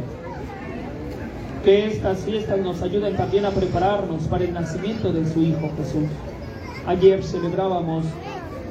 que 1.63 1.87
estas 1.87 2.25
fiestas 2.25 2.59
nos 2.59 2.81
ayuden 2.81 3.15
también 3.15 3.45
a 3.45 3.51
prepararnos 3.51 4.23
para 4.23 4.43
el 4.43 4.53
nacimiento 4.53 5.13
de 5.13 5.25
su 5.25 5.41
Hijo 5.41 5.71
Jesús. 5.77 6.09
Ayer 6.85 7.23
celebrábamos 7.23 8.03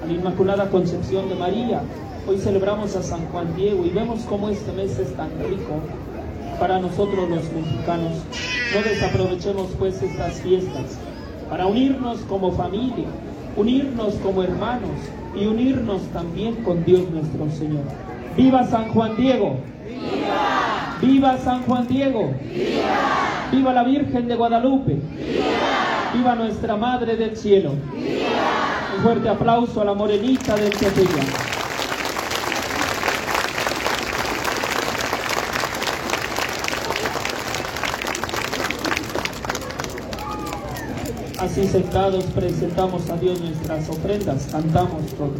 a 0.03 0.07
la 0.07 0.13
Inmaculada 0.13 0.69
Concepción 0.69 1.31
de 1.31 1.35
María, 1.35 1.81
hoy 2.29 2.37
celebramos 2.37 2.95
a 2.95 3.03
San 3.03 3.27
Juan 3.29 3.57
Diego 3.57 3.87
y 3.87 3.89
vemos 3.89 4.21
cómo 4.29 4.51
este 4.51 4.71
mes 4.73 4.99
es 4.99 5.17
tan 5.17 5.31
rico 5.39 5.81
para 6.61 6.79
nosotros 6.79 7.31
los 7.31 7.51
mexicanos. 7.53 8.19
No 8.75 8.81
desaprovechemos 8.81 9.69
pues 9.79 10.03
estas 10.03 10.41
fiestas 10.41 10.97
para 11.51 11.67
unirnos 11.67 12.21
como 12.21 12.53
familia, 12.53 13.05
unirnos 13.55 14.15
como 14.15 14.43
hermanos 14.43 14.97
y 15.39 15.45
unirnos 15.45 16.01
también 16.15 16.55
con 16.65 16.83
Dios 16.83 17.03
nuestro 17.11 17.51
Señor. 17.51 17.85
¡Viva 18.35 18.65
San 18.65 18.89
Juan 18.95 19.15
Diego! 19.17 19.59
¡Viva! 19.87 20.97
¡Viva 21.03 21.39
San 21.39 21.63
Juan 21.65 21.87
Diego! 21.87 22.33
¡Viva! 22.43 23.51
¡Viva 23.53 23.73
la 23.75 23.85
Virgen 23.85 24.27
de 24.27 24.37
Guadalupe! 24.37 24.95
¡Viva! 24.95 26.13
¡Viva 26.15 26.35
nuestra 26.35 26.75
Madre 26.75 27.17
del 27.17 27.37
Cielo! 27.37 27.73
Un 28.97 29.03
fuerte 29.03 29.29
aplauso 29.29 29.83
a 29.83 29.85
la 29.85 29.93
morenita 29.93 30.57
del 30.57 30.71
Tepeyac. 30.71 31.52
Así 41.53 41.69
sentados 41.69 42.25
presentamos 42.35 43.11
a 43.11 43.17
Dios 43.19 43.39
nuestras 43.39 43.87
ofrendas, 43.91 44.49
cantamos 44.51 45.05
todos. 45.19 45.37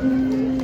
Penas 0.00 0.59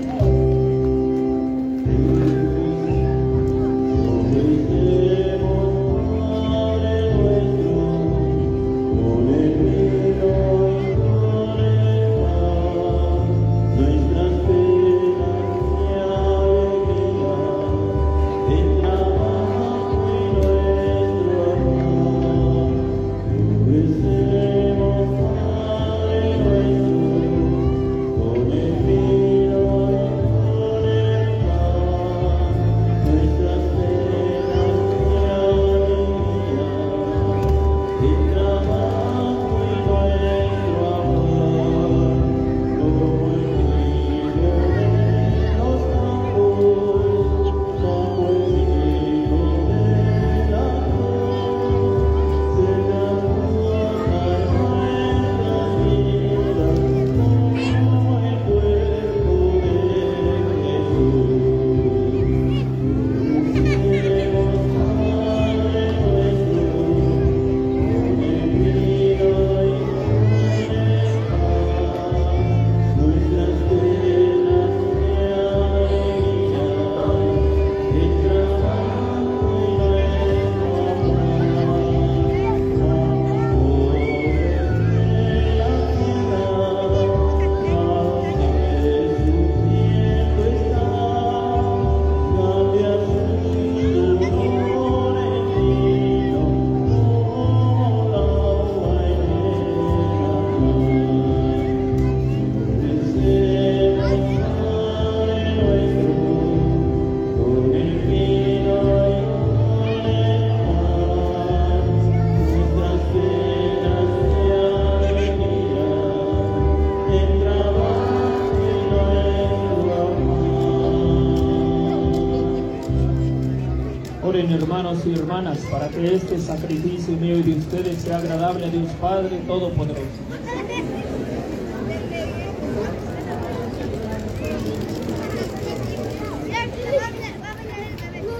para 125.70 125.88
que 125.88 126.14
este 126.14 126.38
sacrificio 126.38 127.16
mío 127.16 127.38
y 127.38 127.42
de 127.42 127.58
ustedes 127.58 128.02
sea 128.02 128.18
agradable 128.18 128.66
a 128.66 128.68
Dios 128.68 128.88
Padre 129.00 129.38
Todopoderoso. 129.46 130.02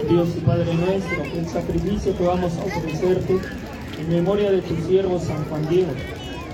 Dios 0.08 0.28
y 0.36 0.40
Padre 0.40 0.74
nuestro, 0.74 1.24
el 1.24 1.48
sacrificio 1.48 2.16
que 2.16 2.24
vamos 2.24 2.52
a 2.58 2.64
ofrecerte 2.64 3.38
en 3.98 4.08
memoria 4.08 4.50
de 4.52 4.62
tu 4.62 4.76
siervo 4.86 5.18
San 5.18 5.44
Juan 5.46 5.68
Diego 5.68 5.92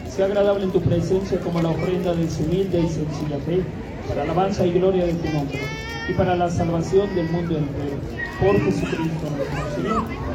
sea 0.09 0.27
agradable 0.27 0.65
en 0.65 0.73
tu 0.73 0.81
presencia 0.81 1.39
como 1.41 1.61
la 1.63 1.71
ofrenda 1.71 2.15
de 2.15 2.29
su 2.31 2.43
humilde 2.45 2.81
y 2.81 2.89
sencilla 2.89 3.39
fe, 3.47 3.63
para 4.09 4.23
alabanza 4.23 4.67
y 4.67 4.73
gloria 4.73 5.07
de 5.07 5.15
tu 5.15 5.33
nombre 5.33 5.61
y 6.09 6.13
para 6.13 6.35
la 6.35 6.51
salvación 6.51 7.15
del 7.15 7.29
mundo 7.31 7.57
entero. 7.57 7.97
Por 8.41 8.61
Jesucristo 8.61 9.27
nuestro 9.37 9.75
Señor. 9.77 10.32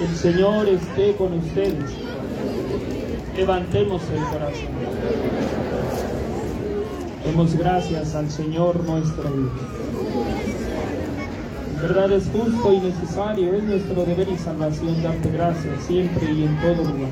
El 0.00 0.16
Señor 0.16 0.68
esté 0.68 1.14
con 1.16 1.32
ustedes. 1.34 1.92
Levantemos 3.36 4.02
el 4.10 4.24
corazón. 4.24 4.68
Demos 7.24 7.56
gracias 7.56 8.14
al 8.14 8.30
Señor 8.30 8.84
nuestro 8.84 9.24
Dios. 9.24 9.52
En 11.74 11.82
verdad 11.82 12.12
es 12.12 12.24
justo 12.28 12.72
y 12.72 12.80
necesario, 12.80 13.54
es 13.54 13.62
nuestro 13.62 14.04
deber 14.04 14.28
y 14.28 14.36
salvación 14.36 15.02
darte 15.02 15.30
gracias 15.30 15.82
siempre 15.86 16.32
y 16.32 16.44
en 16.44 16.60
todo 16.60 16.84
lugar. 16.84 17.10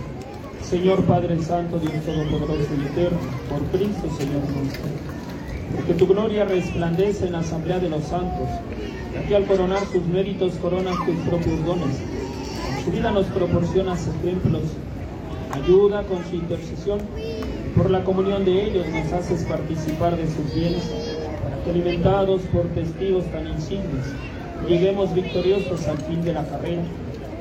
Señor 0.63 1.05
Padre 1.05 1.43
Santo, 1.43 1.79
Dios 1.79 1.93
Todopoderoso 2.05 2.71
y 2.75 2.87
Eterno, 2.87 3.19
por 3.49 3.61
Cristo 3.79 4.09
Señor 4.17 4.43
nuestro. 4.57 4.83
Porque 5.77 5.95
tu 5.95 6.07
gloria 6.07 6.45
resplandece 6.45 7.27
en 7.27 7.33
la 7.33 7.41
asamblea 7.41 7.79
de 7.79 7.89
los 7.89 8.05
santos, 8.05 8.49
que 9.27 9.37
al 9.37 9.47
coronar 9.47 9.85
sus 9.87 10.05
méritos 10.07 10.55
coronas 10.55 10.97
tus 11.07 11.17
propios 11.29 11.65
dones. 11.65 12.01
En 12.77 12.85
su 12.85 12.91
vida 12.91 13.11
nos 13.11 13.27
proporcionas 13.27 14.09
ejemplos, 14.09 14.63
ayuda 15.53 16.03
con 16.05 16.25
su 16.29 16.37
intercesión, 16.37 17.01
por 17.77 17.91
la 17.91 18.05
comunión 18.05 18.45
de 18.45 18.65
ellos 18.65 18.87
nos 18.89 19.13
haces 19.13 19.45
participar 19.45 20.17
de 20.17 20.27
sus 20.27 20.55
bienes, 20.55 20.91
para 21.43 21.63
que 21.63 21.71
alimentados 21.71 22.43
por 22.53 22.65
testigos 22.69 23.25
tan 23.27 23.49
insignes, 23.49 24.15
lleguemos 24.69 25.15
victoriosos 25.15 25.87
al 25.89 25.99
fin 25.99 26.23
de 26.23 26.35
la 26.35 26.45
carrera 26.45 26.83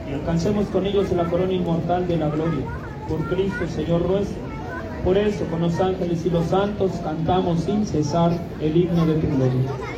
y 0.09 0.13
alcancemos 0.13 0.67
con 0.67 0.86
ellos 0.86 1.11
la 1.11 1.25
corona 1.25 1.53
inmortal 1.53 2.07
de 2.07 2.17
la 2.17 2.29
gloria. 2.29 2.65
Por 3.07 3.27
Cristo, 3.27 3.67
Señor 3.67 4.07
nuestro. 4.07 4.51
Por 5.04 5.18
eso, 5.18 5.45
con 5.45 5.62
los 5.62 5.80
ángeles 5.80 6.24
y 6.26 6.30
los 6.30 6.45
santos, 6.45 6.91
cantamos 7.04 7.62
sin 7.62 7.88
cesar 7.88 8.38
el 8.60 8.78
himno 8.78 9.06
de 9.08 9.16
tu 9.16 9.28
gloria. 9.36 9.91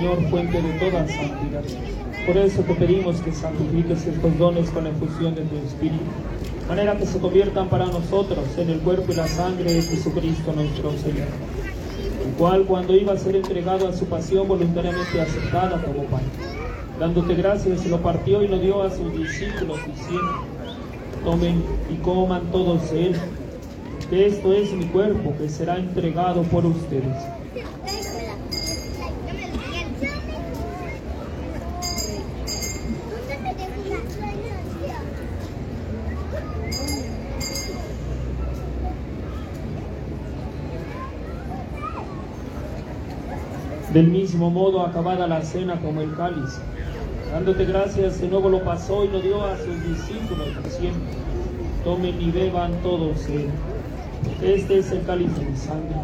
Señor, 0.00 0.30
fuente 0.30 0.62
de 0.62 0.72
toda 0.78 1.06
santidad. 1.06 1.62
Por 2.24 2.34
eso 2.38 2.62
te 2.62 2.74
pedimos 2.74 3.16
que 3.20 3.32
santifiques 3.32 4.06
estos 4.06 4.38
dones 4.38 4.70
con 4.70 4.84
la 4.84 4.90
efusión 4.90 5.34
de 5.34 5.42
tu 5.42 5.56
Espíritu, 5.58 6.06
manera 6.66 6.96
que 6.96 7.04
se 7.04 7.18
conviertan 7.18 7.68
para 7.68 7.84
nosotros 7.84 8.46
en 8.56 8.70
el 8.70 8.78
cuerpo 8.78 9.12
y 9.12 9.16
la 9.16 9.28
sangre 9.28 9.74
de 9.74 9.82
Jesucristo 9.82 10.54
nuestro 10.54 10.92
Señor, 10.92 11.28
el 12.24 12.32
cual 12.38 12.64
cuando 12.64 12.96
iba 12.96 13.12
a 13.12 13.18
ser 13.18 13.36
entregado 13.36 13.86
a 13.86 13.92
su 13.92 14.06
pasión 14.06 14.48
voluntariamente 14.48 15.20
aceptada 15.20 15.82
tomó 15.82 16.04
pan. 16.04 16.22
Dándote 16.98 17.34
gracias, 17.34 17.84
lo 17.84 18.00
partió 18.00 18.42
y 18.42 18.48
lo 18.48 18.58
dio 18.58 18.82
a 18.82 18.88
sus 18.88 19.12
discípulos 19.12 19.80
diciendo, 19.86 20.46
tomen 21.24 21.62
y 21.92 21.96
coman 21.96 22.50
todos 22.50 22.90
él, 22.92 23.16
que 24.08 24.28
esto 24.28 24.54
es 24.54 24.72
mi 24.72 24.86
cuerpo 24.86 25.34
que 25.36 25.50
será 25.50 25.76
entregado 25.76 26.42
por 26.44 26.64
ustedes. 26.64 27.16
Del 43.92 44.06
modo, 44.48 44.86
acabada 44.86 45.26
la 45.26 45.42
cena 45.42 45.78
como 45.80 46.00
el 46.00 46.14
cáliz, 46.14 46.58
dándote 47.30 47.64
gracias, 47.66 48.20
de 48.20 48.28
nuevo 48.28 48.48
lo 48.48 48.64
pasó 48.64 49.04
y 49.04 49.08
lo 49.08 49.20
dio 49.20 49.44
a 49.44 49.56
sus 49.58 49.84
discípulos, 49.84 50.48
diciendo, 50.64 51.00
tomen 51.84 52.20
y 52.22 52.30
beban 52.30 52.72
todos 52.82 53.26
él. 53.26 53.48
Este 54.40 54.78
es 54.78 54.92
el 54.92 55.02
cáliz 55.02 55.36
de 55.36 55.44
mi 55.44 55.56
sangre, 55.56 55.96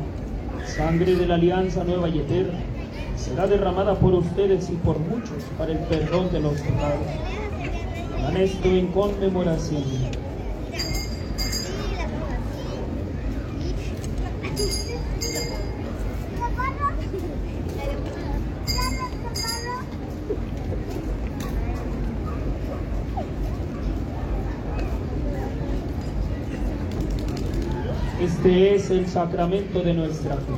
sangre 0.67 1.15
de 1.15 1.27
la 1.27 1.37
alianza 1.37 1.85
nueva 1.85 2.09
y 2.09 2.19
eterna. 2.19 2.59
Será 3.17 3.47
derramada 3.47 3.95
por 3.95 4.13
ustedes 4.13 4.69
y 4.69 4.75
por 4.75 4.99
muchos 4.99 5.43
para 5.57 5.73
el 5.73 5.79
perdón 5.79 6.31
de 6.33 6.41
los 6.41 6.61
pecados. 6.61 7.07
Hagan 8.19 8.37
esto 8.37 8.69
en 8.69 8.89
conmemoración. 8.89 9.83
de 9.83 9.99
mí. 9.99 10.27
Este 28.47 28.77
es 28.77 28.91
el 28.91 29.09
sacramento 29.09 29.81
de 29.81 29.93
nuestra 29.93 30.37
fe. 30.37 30.53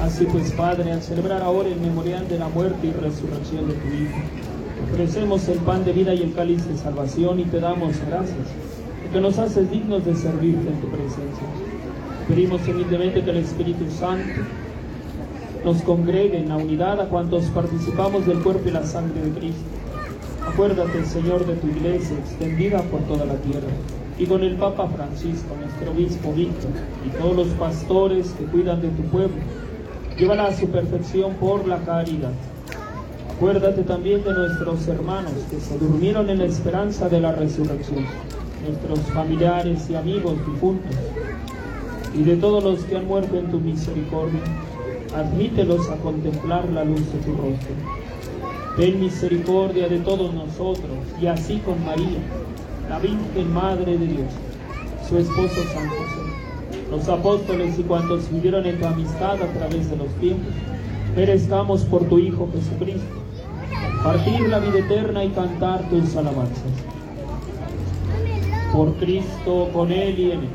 Así 0.00 0.24
pues, 0.26 0.52
Padre, 0.52 0.92
al 0.92 1.02
celebrar 1.02 1.42
ahora 1.42 1.70
el 1.70 1.80
memorial 1.80 2.28
de 2.28 2.38
la 2.38 2.48
muerte 2.48 2.86
y 2.86 2.92
resurrección 2.92 3.66
de 3.66 3.74
tu 3.74 3.88
Hijo, 3.88 4.16
ofrecemos 4.92 5.48
el 5.48 5.58
pan 5.58 5.84
de 5.84 5.92
vida 5.92 6.14
y 6.14 6.22
el 6.22 6.34
cáliz 6.34 6.64
de 6.68 6.76
salvación 6.76 7.40
y 7.40 7.44
te 7.46 7.58
damos 7.58 7.96
gracias, 8.06 8.46
porque 9.02 9.20
nos 9.20 9.40
haces 9.40 9.68
dignos 9.68 10.04
de 10.04 10.14
servirte 10.14 10.68
en 10.68 10.80
tu 10.80 10.86
presencia. 10.86 11.46
Pedimos 12.28 12.60
humildemente 12.68 13.24
que 13.24 13.30
el 13.30 13.38
Espíritu 13.38 13.90
Santo 13.90 14.40
nos 15.64 15.82
congregue 15.82 16.38
en 16.38 16.48
la 16.48 16.58
unidad 16.58 17.00
a 17.00 17.08
cuantos 17.08 17.42
participamos 17.46 18.24
del 18.24 18.38
cuerpo 18.38 18.68
y 18.68 18.70
la 18.70 18.84
sangre 18.84 19.20
de 19.20 19.30
Cristo. 19.32 19.71
Acuérdate, 20.52 21.02
Señor, 21.06 21.46
de 21.46 21.54
tu 21.54 21.66
iglesia 21.66 22.14
extendida 22.18 22.82
por 22.82 23.00
toda 23.04 23.24
la 23.24 23.36
tierra 23.36 23.68
y 24.18 24.26
con 24.26 24.42
el 24.42 24.56
Papa 24.56 24.86
Francisco, 24.86 25.56
nuestro 25.58 25.92
obispo 25.92 26.30
Víctor, 26.34 26.70
y 27.06 27.08
todos 27.18 27.34
los 27.34 27.46
pastores 27.54 28.34
que 28.38 28.44
cuidan 28.44 28.82
de 28.82 28.88
tu 28.88 29.02
pueblo. 29.04 29.36
Llévala 30.18 30.48
a 30.48 30.52
su 30.54 30.68
perfección 30.68 31.32
por 31.36 31.66
la 31.66 31.78
caridad. 31.78 32.32
Acuérdate 33.34 33.82
también 33.82 34.22
de 34.24 34.34
nuestros 34.34 34.86
hermanos 34.88 35.32
que 35.50 35.58
se 35.58 35.78
durmieron 35.78 36.28
en 36.28 36.40
la 36.40 36.44
esperanza 36.44 37.08
de 37.08 37.20
la 37.22 37.32
resurrección, 37.32 38.04
nuestros 38.68 39.00
familiares 39.14 39.88
y 39.88 39.94
amigos 39.94 40.34
difuntos, 40.46 40.96
y 42.14 42.24
de 42.24 42.36
todos 42.36 42.62
los 42.62 42.84
que 42.84 42.98
han 42.98 43.06
muerto 43.06 43.38
en 43.38 43.50
tu 43.50 43.58
misericordia. 43.58 44.42
Admítelos 45.16 45.88
a 45.88 45.96
contemplar 45.96 46.68
la 46.68 46.84
luz 46.84 47.10
de 47.10 47.18
tu 47.20 47.32
rostro. 47.32 48.01
Ten 48.76 49.00
misericordia 49.00 49.86
de 49.86 49.98
todos 49.98 50.32
nosotros, 50.32 50.96
y 51.20 51.26
así 51.26 51.58
con 51.58 51.84
María, 51.84 52.20
la 52.88 52.98
Virgen 53.00 53.52
Madre 53.52 53.98
de 53.98 54.06
Dios, 54.06 54.32
su 55.06 55.18
esposo 55.18 55.62
San 55.74 55.90
José, 55.90 56.90
los 56.90 57.06
apóstoles 57.06 57.78
y 57.78 57.82
cuantos 57.82 58.32
vivieron 58.32 58.64
en 58.64 58.80
tu 58.80 58.86
amistad 58.86 59.34
a 59.42 59.52
través 59.58 59.90
de 59.90 59.96
los 59.96 60.08
tiempos, 60.14 60.54
merezcamos 61.14 61.84
por 61.84 62.04
tu 62.08 62.18
Hijo 62.18 62.48
Jesucristo 62.54 63.22
partir 64.02 64.48
la 64.48 64.58
vida 64.58 64.78
eterna 64.78 65.22
y 65.22 65.28
cantar 65.28 65.82
tus 65.90 66.16
alabanzas. 66.16 66.72
Por 68.72 68.94
Cristo, 68.94 69.68
con 69.74 69.92
Él 69.92 70.18
y 70.18 70.32
en 70.32 70.38
Él. 70.40 70.48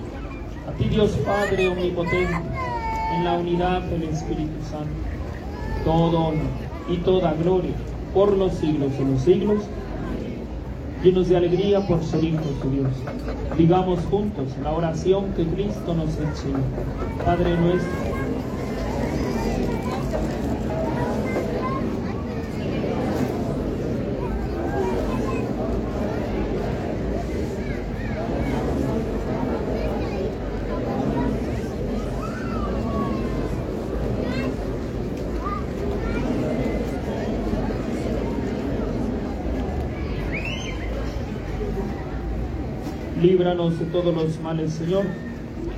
A 0.68 0.72
ti 0.72 0.86
Dios 0.86 1.12
Padre 1.24 1.70
Omnipotente, 1.70 2.34
en 3.16 3.24
la 3.24 3.38
unidad 3.38 3.84
del 3.84 4.04
Espíritu 4.04 4.60
Santo, 4.70 4.90
todo 5.86 6.18
honor 6.18 6.42
y 6.90 6.98
toda 6.98 7.34
gloria 7.34 7.76
por 8.18 8.36
los 8.36 8.52
siglos 8.56 8.98
de 8.98 9.06
los 9.06 9.22
siglos, 9.22 9.64
llenos 11.04 11.30
de 11.30 11.38
alegría 11.38 11.86
por 11.86 12.04
ser 12.04 12.24
hijos 12.24 12.48
de 12.64 12.70
Dios. 12.72 12.88
Digamos 13.56 14.00
juntos 14.10 14.48
la 14.64 14.72
oración 14.72 15.26
que 15.36 15.46
Cristo 15.46 15.94
nos 15.94 16.10
enseñó. 16.18 16.58
Padre 17.24 17.56
nuestro, 17.58 18.17
líbranos 43.22 43.80
de 43.80 43.86
todos 43.86 44.14
los 44.14 44.40
males, 44.42 44.74
Señor. 44.74 45.06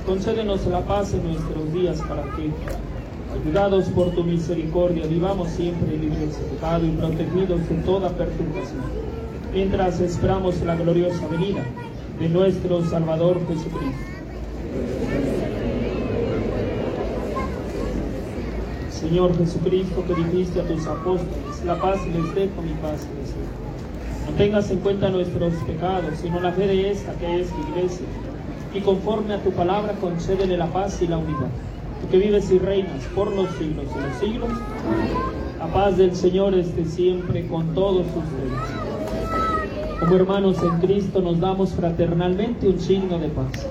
Concédenos 0.06 0.66
la 0.66 0.80
paz 0.80 1.14
en 1.14 1.24
nuestros 1.24 1.72
días 1.72 2.00
para 2.02 2.22
que, 2.34 2.50
ayudados 3.40 3.84
por 3.86 4.10
tu 4.10 4.24
misericordia, 4.24 5.06
vivamos 5.06 5.48
siempre 5.50 5.96
libres 5.96 6.38
de 6.38 6.44
pecado 6.54 6.86
y 6.86 6.90
protegidos 6.90 7.68
de 7.68 7.74
toda 7.84 8.10
perturbación, 8.10 8.82
mientras 9.52 10.00
esperamos 10.00 10.60
la 10.62 10.76
gloriosa 10.76 11.26
venida 11.28 11.64
de 12.18 12.28
nuestro 12.28 12.84
Salvador 12.84 13.40
Jesucristo. 13.48 14.10
Señor 18.90 19.36
Jesucristo, 19.38 20.04
que 20.06 20.14
dijiste 20.14 20.60
a 20.60 20.64
tus 20.68 20.86
apóstoles, 20.86 21.64
la 21.64 21.80
paz 21.80 21.98
les 22.06 22.34
dejo, 22.34 22.62
mi 22.62 22.74
paz 22.82 23.06
les 23.18 23.28
dejo. 23.28 23.69
No 24.30 24.36
tengas 24.36 24.70
en 24.70 24.78
cuenta 24.78 25.10
nuestros 25.10 25.52
pecados, 25.66 26.18
sino 26.22 26.38
la 26.40 26.52
fe 26.52 26.68
de 26.68 26.92
esta 26.92 27.12
que 27.14 27.40
es 27.40 27.48
tu 27.48 27.60
iglesia. 27.72 28.06
Y 28.72 28.80
conforme 28.80 29.34
a 29.34 29.42
tu 29.42 29.50
palabra, 29.50 29.92
concédele 29.94 30.56
la 30.56 30.66
paz 30.66 31.02
y 31.02 31.08
la 31.08 31.18
unidad. 31.18 31.48
Tú 32.00 32.08
que 32.10 32.18
vives 32.18 32.48
y 32.52 32.60
reinas 32.60 33.02
por 33.12 33.34
los 33.34 33.50
siglos 33.56 33.92
de 33.92 34.00
los 34.00 34.16
siglos, 34.20 34.50
la 35.58 35.66
paz 35.66 35.96
del 35.96 36.14
Señor 36.14 36.54
esté 36.54 36.84
siempre 36.84 37.44
con 37.48 37.74
todos 37.74 38.06
ustedes. 38.06 39.98
Como 39.98 40.14
hermanos 40.14 40.62
en 40.62 40.78
Cristo 40.78 41.20
nos 41.20 41.40
damos 41.40 41.72
fraternalmente 41.72 42.68
un 42.68 42.78
signo 42.78 43.18
de 43.18 43.28
paz. 43.30 43.66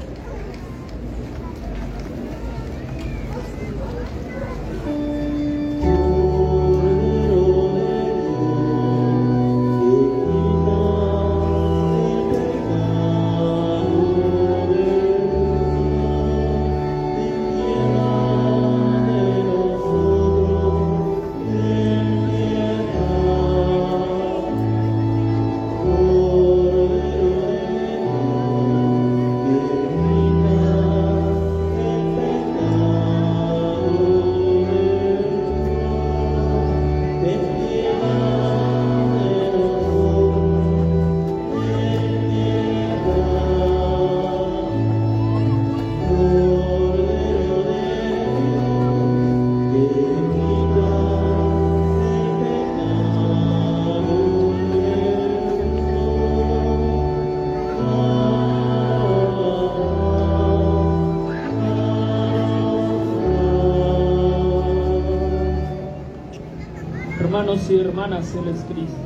Hermanos 67.30 67.70
y 67.70 67.80
hermanas, 67.80 68.34
Él 68.34 68.48
es 68.48 68.62
Cristo. 68.64 68.98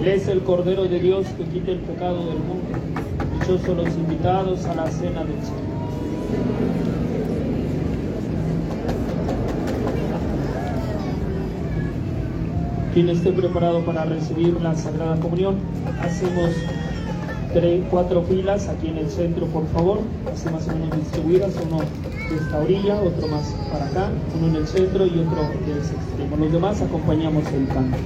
Él 0.00 0.08
es 0.08 0.26
el 0.26 0.40
Cordero 0.40 0.84
de 0.84 0.98
Dios 1.00 1.26
que 1.36 1.44
quita 1.44 1.72
el 1.72 1.80
pecado 1.80 2.16
del 2.24 2.38
mundo. 2.38 2.78
Dichosos 3.38 3.76
los 3.76 3.88
invitados 3.88 4.64
a 4.64 4.74
la 4.74 4.90
cena 4.90 5.22
del 5.24 5.36
Señor. 5.42 5.60
Quien 12.94 13.10
esté 13.10 13.32
preparado 13.32 13.84
para 13.84 14.06
recibir 14.06 14.58
la 14.62 14.74
Sagrada 14.74 15.20
Comunión, 15.20 15.56
hacemos 16.00 16.48
tres, 17.52 17.82
cuatro 17.90 18.22
filas 18.22 18.66
aquí 18.68 18.88
en 18.88 18.96
el 18.96 19.10
centro, 19.10 19.44
por 19.48 19.66
favor, 19.74 19.98
así 20.32 20.48
más 20.48 20.66
o 20.68 20.72
menos 20.72 20.96
distribuidas, 20.96 21.52
uno 21.66 21.80
esta 22.36 22.58
orilla, 22.58 23.00
otro 23.00 23.28
más 23.28 23.46
para 23.72 23.86
acá, 23.86 24.10
uno 24.36 24.48
en 24.48 24.56
el 24.56 24.66
centro 24.66 25.06
y 25.06 25.18
otro 25.18 25.42
de 25.66 25.80
ese 25.80 25.94
extremo. 25.94 26.36
Los 26.36 26.52
demás 26.52 26.80
acompañamos 26.80 27.44
el 27.52 27.66
canto. 27.68 27.98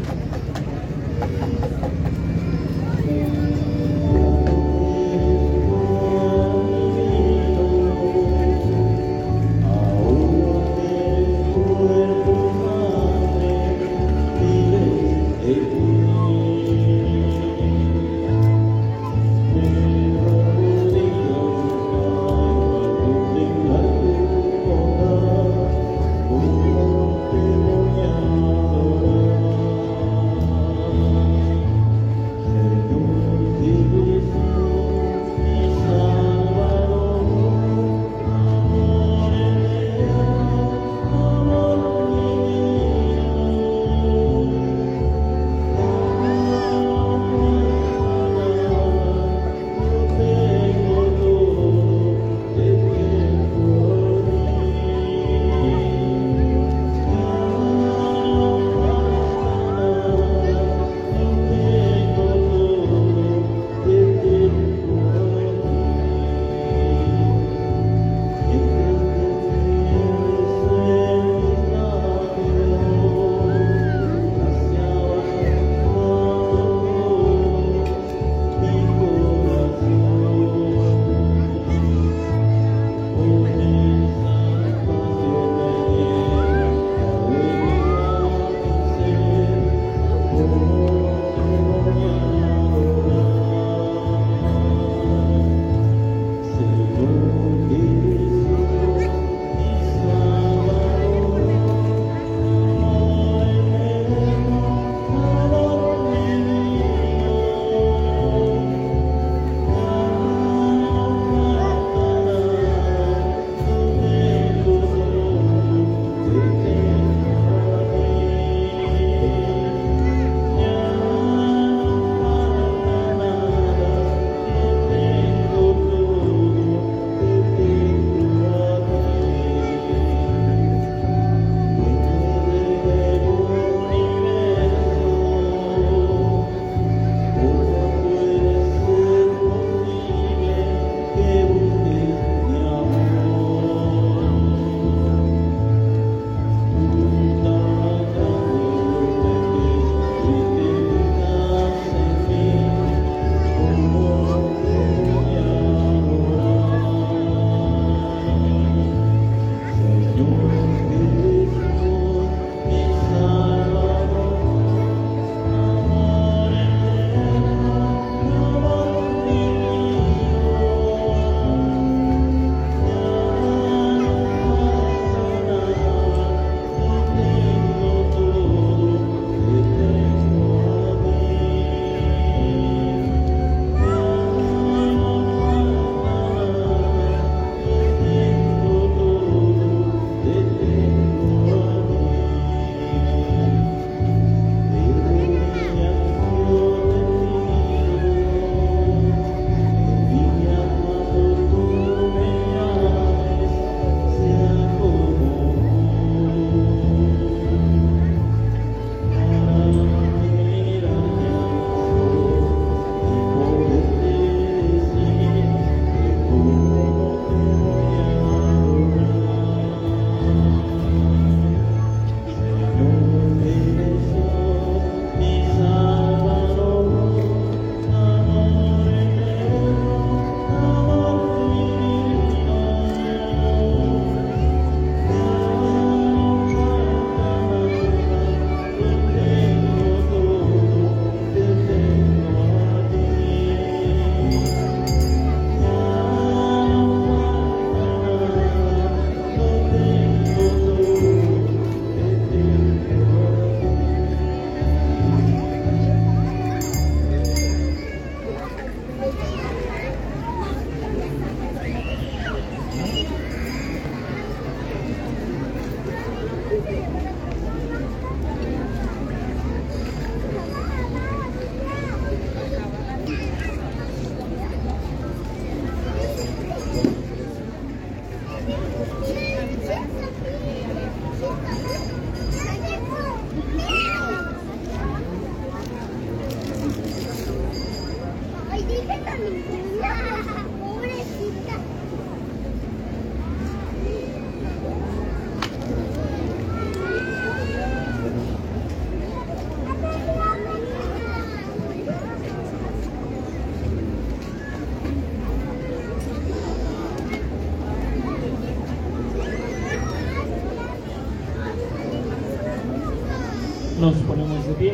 Nos 313.85 313.97
ponemos 313.97 314.47
de 314.47 314.55
pie. 314.55 314.72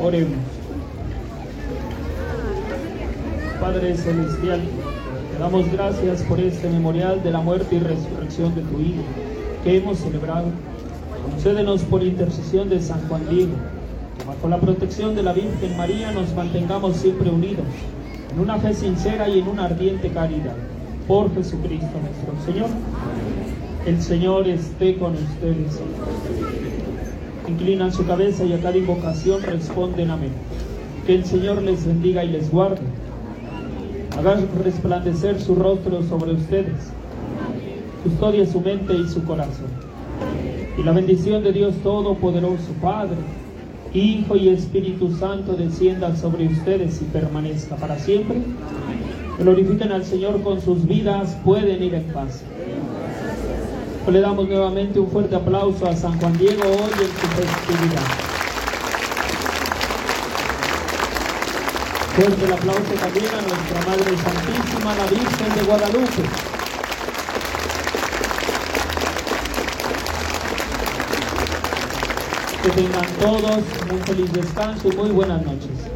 Oremos. 0.00 0.38
Padre 3.60 3.94
Celestial, 3.94 4.62
te 5.30 5.38
damos 5.38 5.70
gracias 5.70 6.22
por 6.22 6.40
este 6.40 6.70
memorial 6.70 7.22
de 7.22 7.30
la 7.30 7.42
muerte 7.42 7.76
y 7.76 7.78
resurrección 7.78 8.54
de 8.54 8.62
tu 8.62 8.80
Hijo 8.80 9.02
que 9.62 9.76
hemos 9.76 9.98
celebrado. 9.98 10.46
Concédenos 11.30 11.82
por 11.82 12.02
intercesión 12.02 12.70
de 12.70 12.80
San 12.80 13.06
Juan 13.06 13.28
Diego, 13.28 13.52
que 14.18 14.24
bajo 14.24 14.48
la 14.48 14.60
protección 14.60 15.14
de 15.14 15.22
la 15.22 15.34
Virgen 15.34 15.76
María 15.76 16.10
nos 16.12 16.34
mantengamos 16.34 16.96
siempre 16.96 17.28
unidos 17.28 17.66
en 18.32 18.40
una 18.40 18.56
fe 18.56 18.72
sincera 18.72 19.28
y 19.28 19.40
en 19.40 19.48
una 19.48 19.66
ardiente 19.66 20.08
caridad. 20.08 20.56
Por 21.06 21.34
Jesucristo 21.34 21.92
nuestro 22.00 22.50
Señor. 22.50 22.70
El 23.84 24.00
Señor 24.00 24.48
esté 24.48 24.96
con 24.96 25.12
ustedes. 25.12 25.82
Inclinan 27.48 27.92
su 27.92 28.04
cabeza 28.06 28.44
y 28.44 28.52
a 28.52 28.60
cada 28.60 28.76
invocación 28.76 29.42
responden 29.42 30.10
amén. 30.10 30.32
Que 31.06 31.14
el 31.14 31.24
Señor 31.24 31.62
les 31.62 31.86
bendiga 31.86 32.24
y 32.24 32.28
les 32.28 32.50
guarde. 32.50 32.82
Haga 34.18 34.38
resplandecer 34.64 35.40
su 35.40 35.54
rostro 35.54 36.02
sobre 36.02 36.32
ustedes. 36.32 36.90
Custodie 38.02 38.46
su 38.46 38.60
mente 38.60 38.94
y 38.94 39.08
su 39.08 39.22
corazón. 39.24 39.68
Y 40.78 40.82
la 40.82 40.92
bendición 40.92 41.42
de 41.44 41.52
Dios 41.52 41.74
Todopoderoso, 41.82 42.72
Padre, 42.82 43.16
Hijo 43.94 44.36
y 44.36 44.48
Espíritu 44.48 45.12
Santo 45.12 45.54
descienda 45.54 46.14
sobre 46.16 46.46
ustedes 46.48 47.00
y 47.00 47.04
permanezca 47.06 47.76
para 47.76 47.98
siempre. 47.98 48.38
Glorifiquen 49.38 49.92
al 49.92 50.04
Señor 50.04 50.42
con 50.42 50.60
sus 50.60 50.86
vidas, 50.86 51.36
pueden 51.44 51.82
ir 51.82 51.94
en 51.94 52.04
paz. 52.04 52.42
Le 54.08 54.20
damos 54.20 54.48
nuevamente 54.48 55.00
un 55.00 55.10
fuerte 55.10 55.34
aplauso 55.34 55.84
a 55.84 55.96
San 55.96 56.16
Juan 56.20 56.32
Diego 56.38 56.62
hoy 56.62 56.92
en 56.92 57.08
su 57.08 57.26
festividad. 57.34 58.02
Fuerte 62.14 62.44
el 62.44 62.52
aplauso 62.52 62.94
también 63.00 63.26
a 63.26 63.42
nuestra 63.42 63.80
Madre 63.84 64.16
Santísima, 64.16 64.94
la 64.94 65.06
Virgen 65.06 65.54
de 65.56 65.62
Guadalupe. 65.64 66.22
Que 72.62 72.70
tengan 72.70 73.06
todos 73.20 73.64
un 73.90 73.98
feliz 74.06 74.32
descanso 74.32 74.88
y 74.88 74.96
muy 74.96 75.10
buenas 75.10 75.42
noches. 75.44 75.95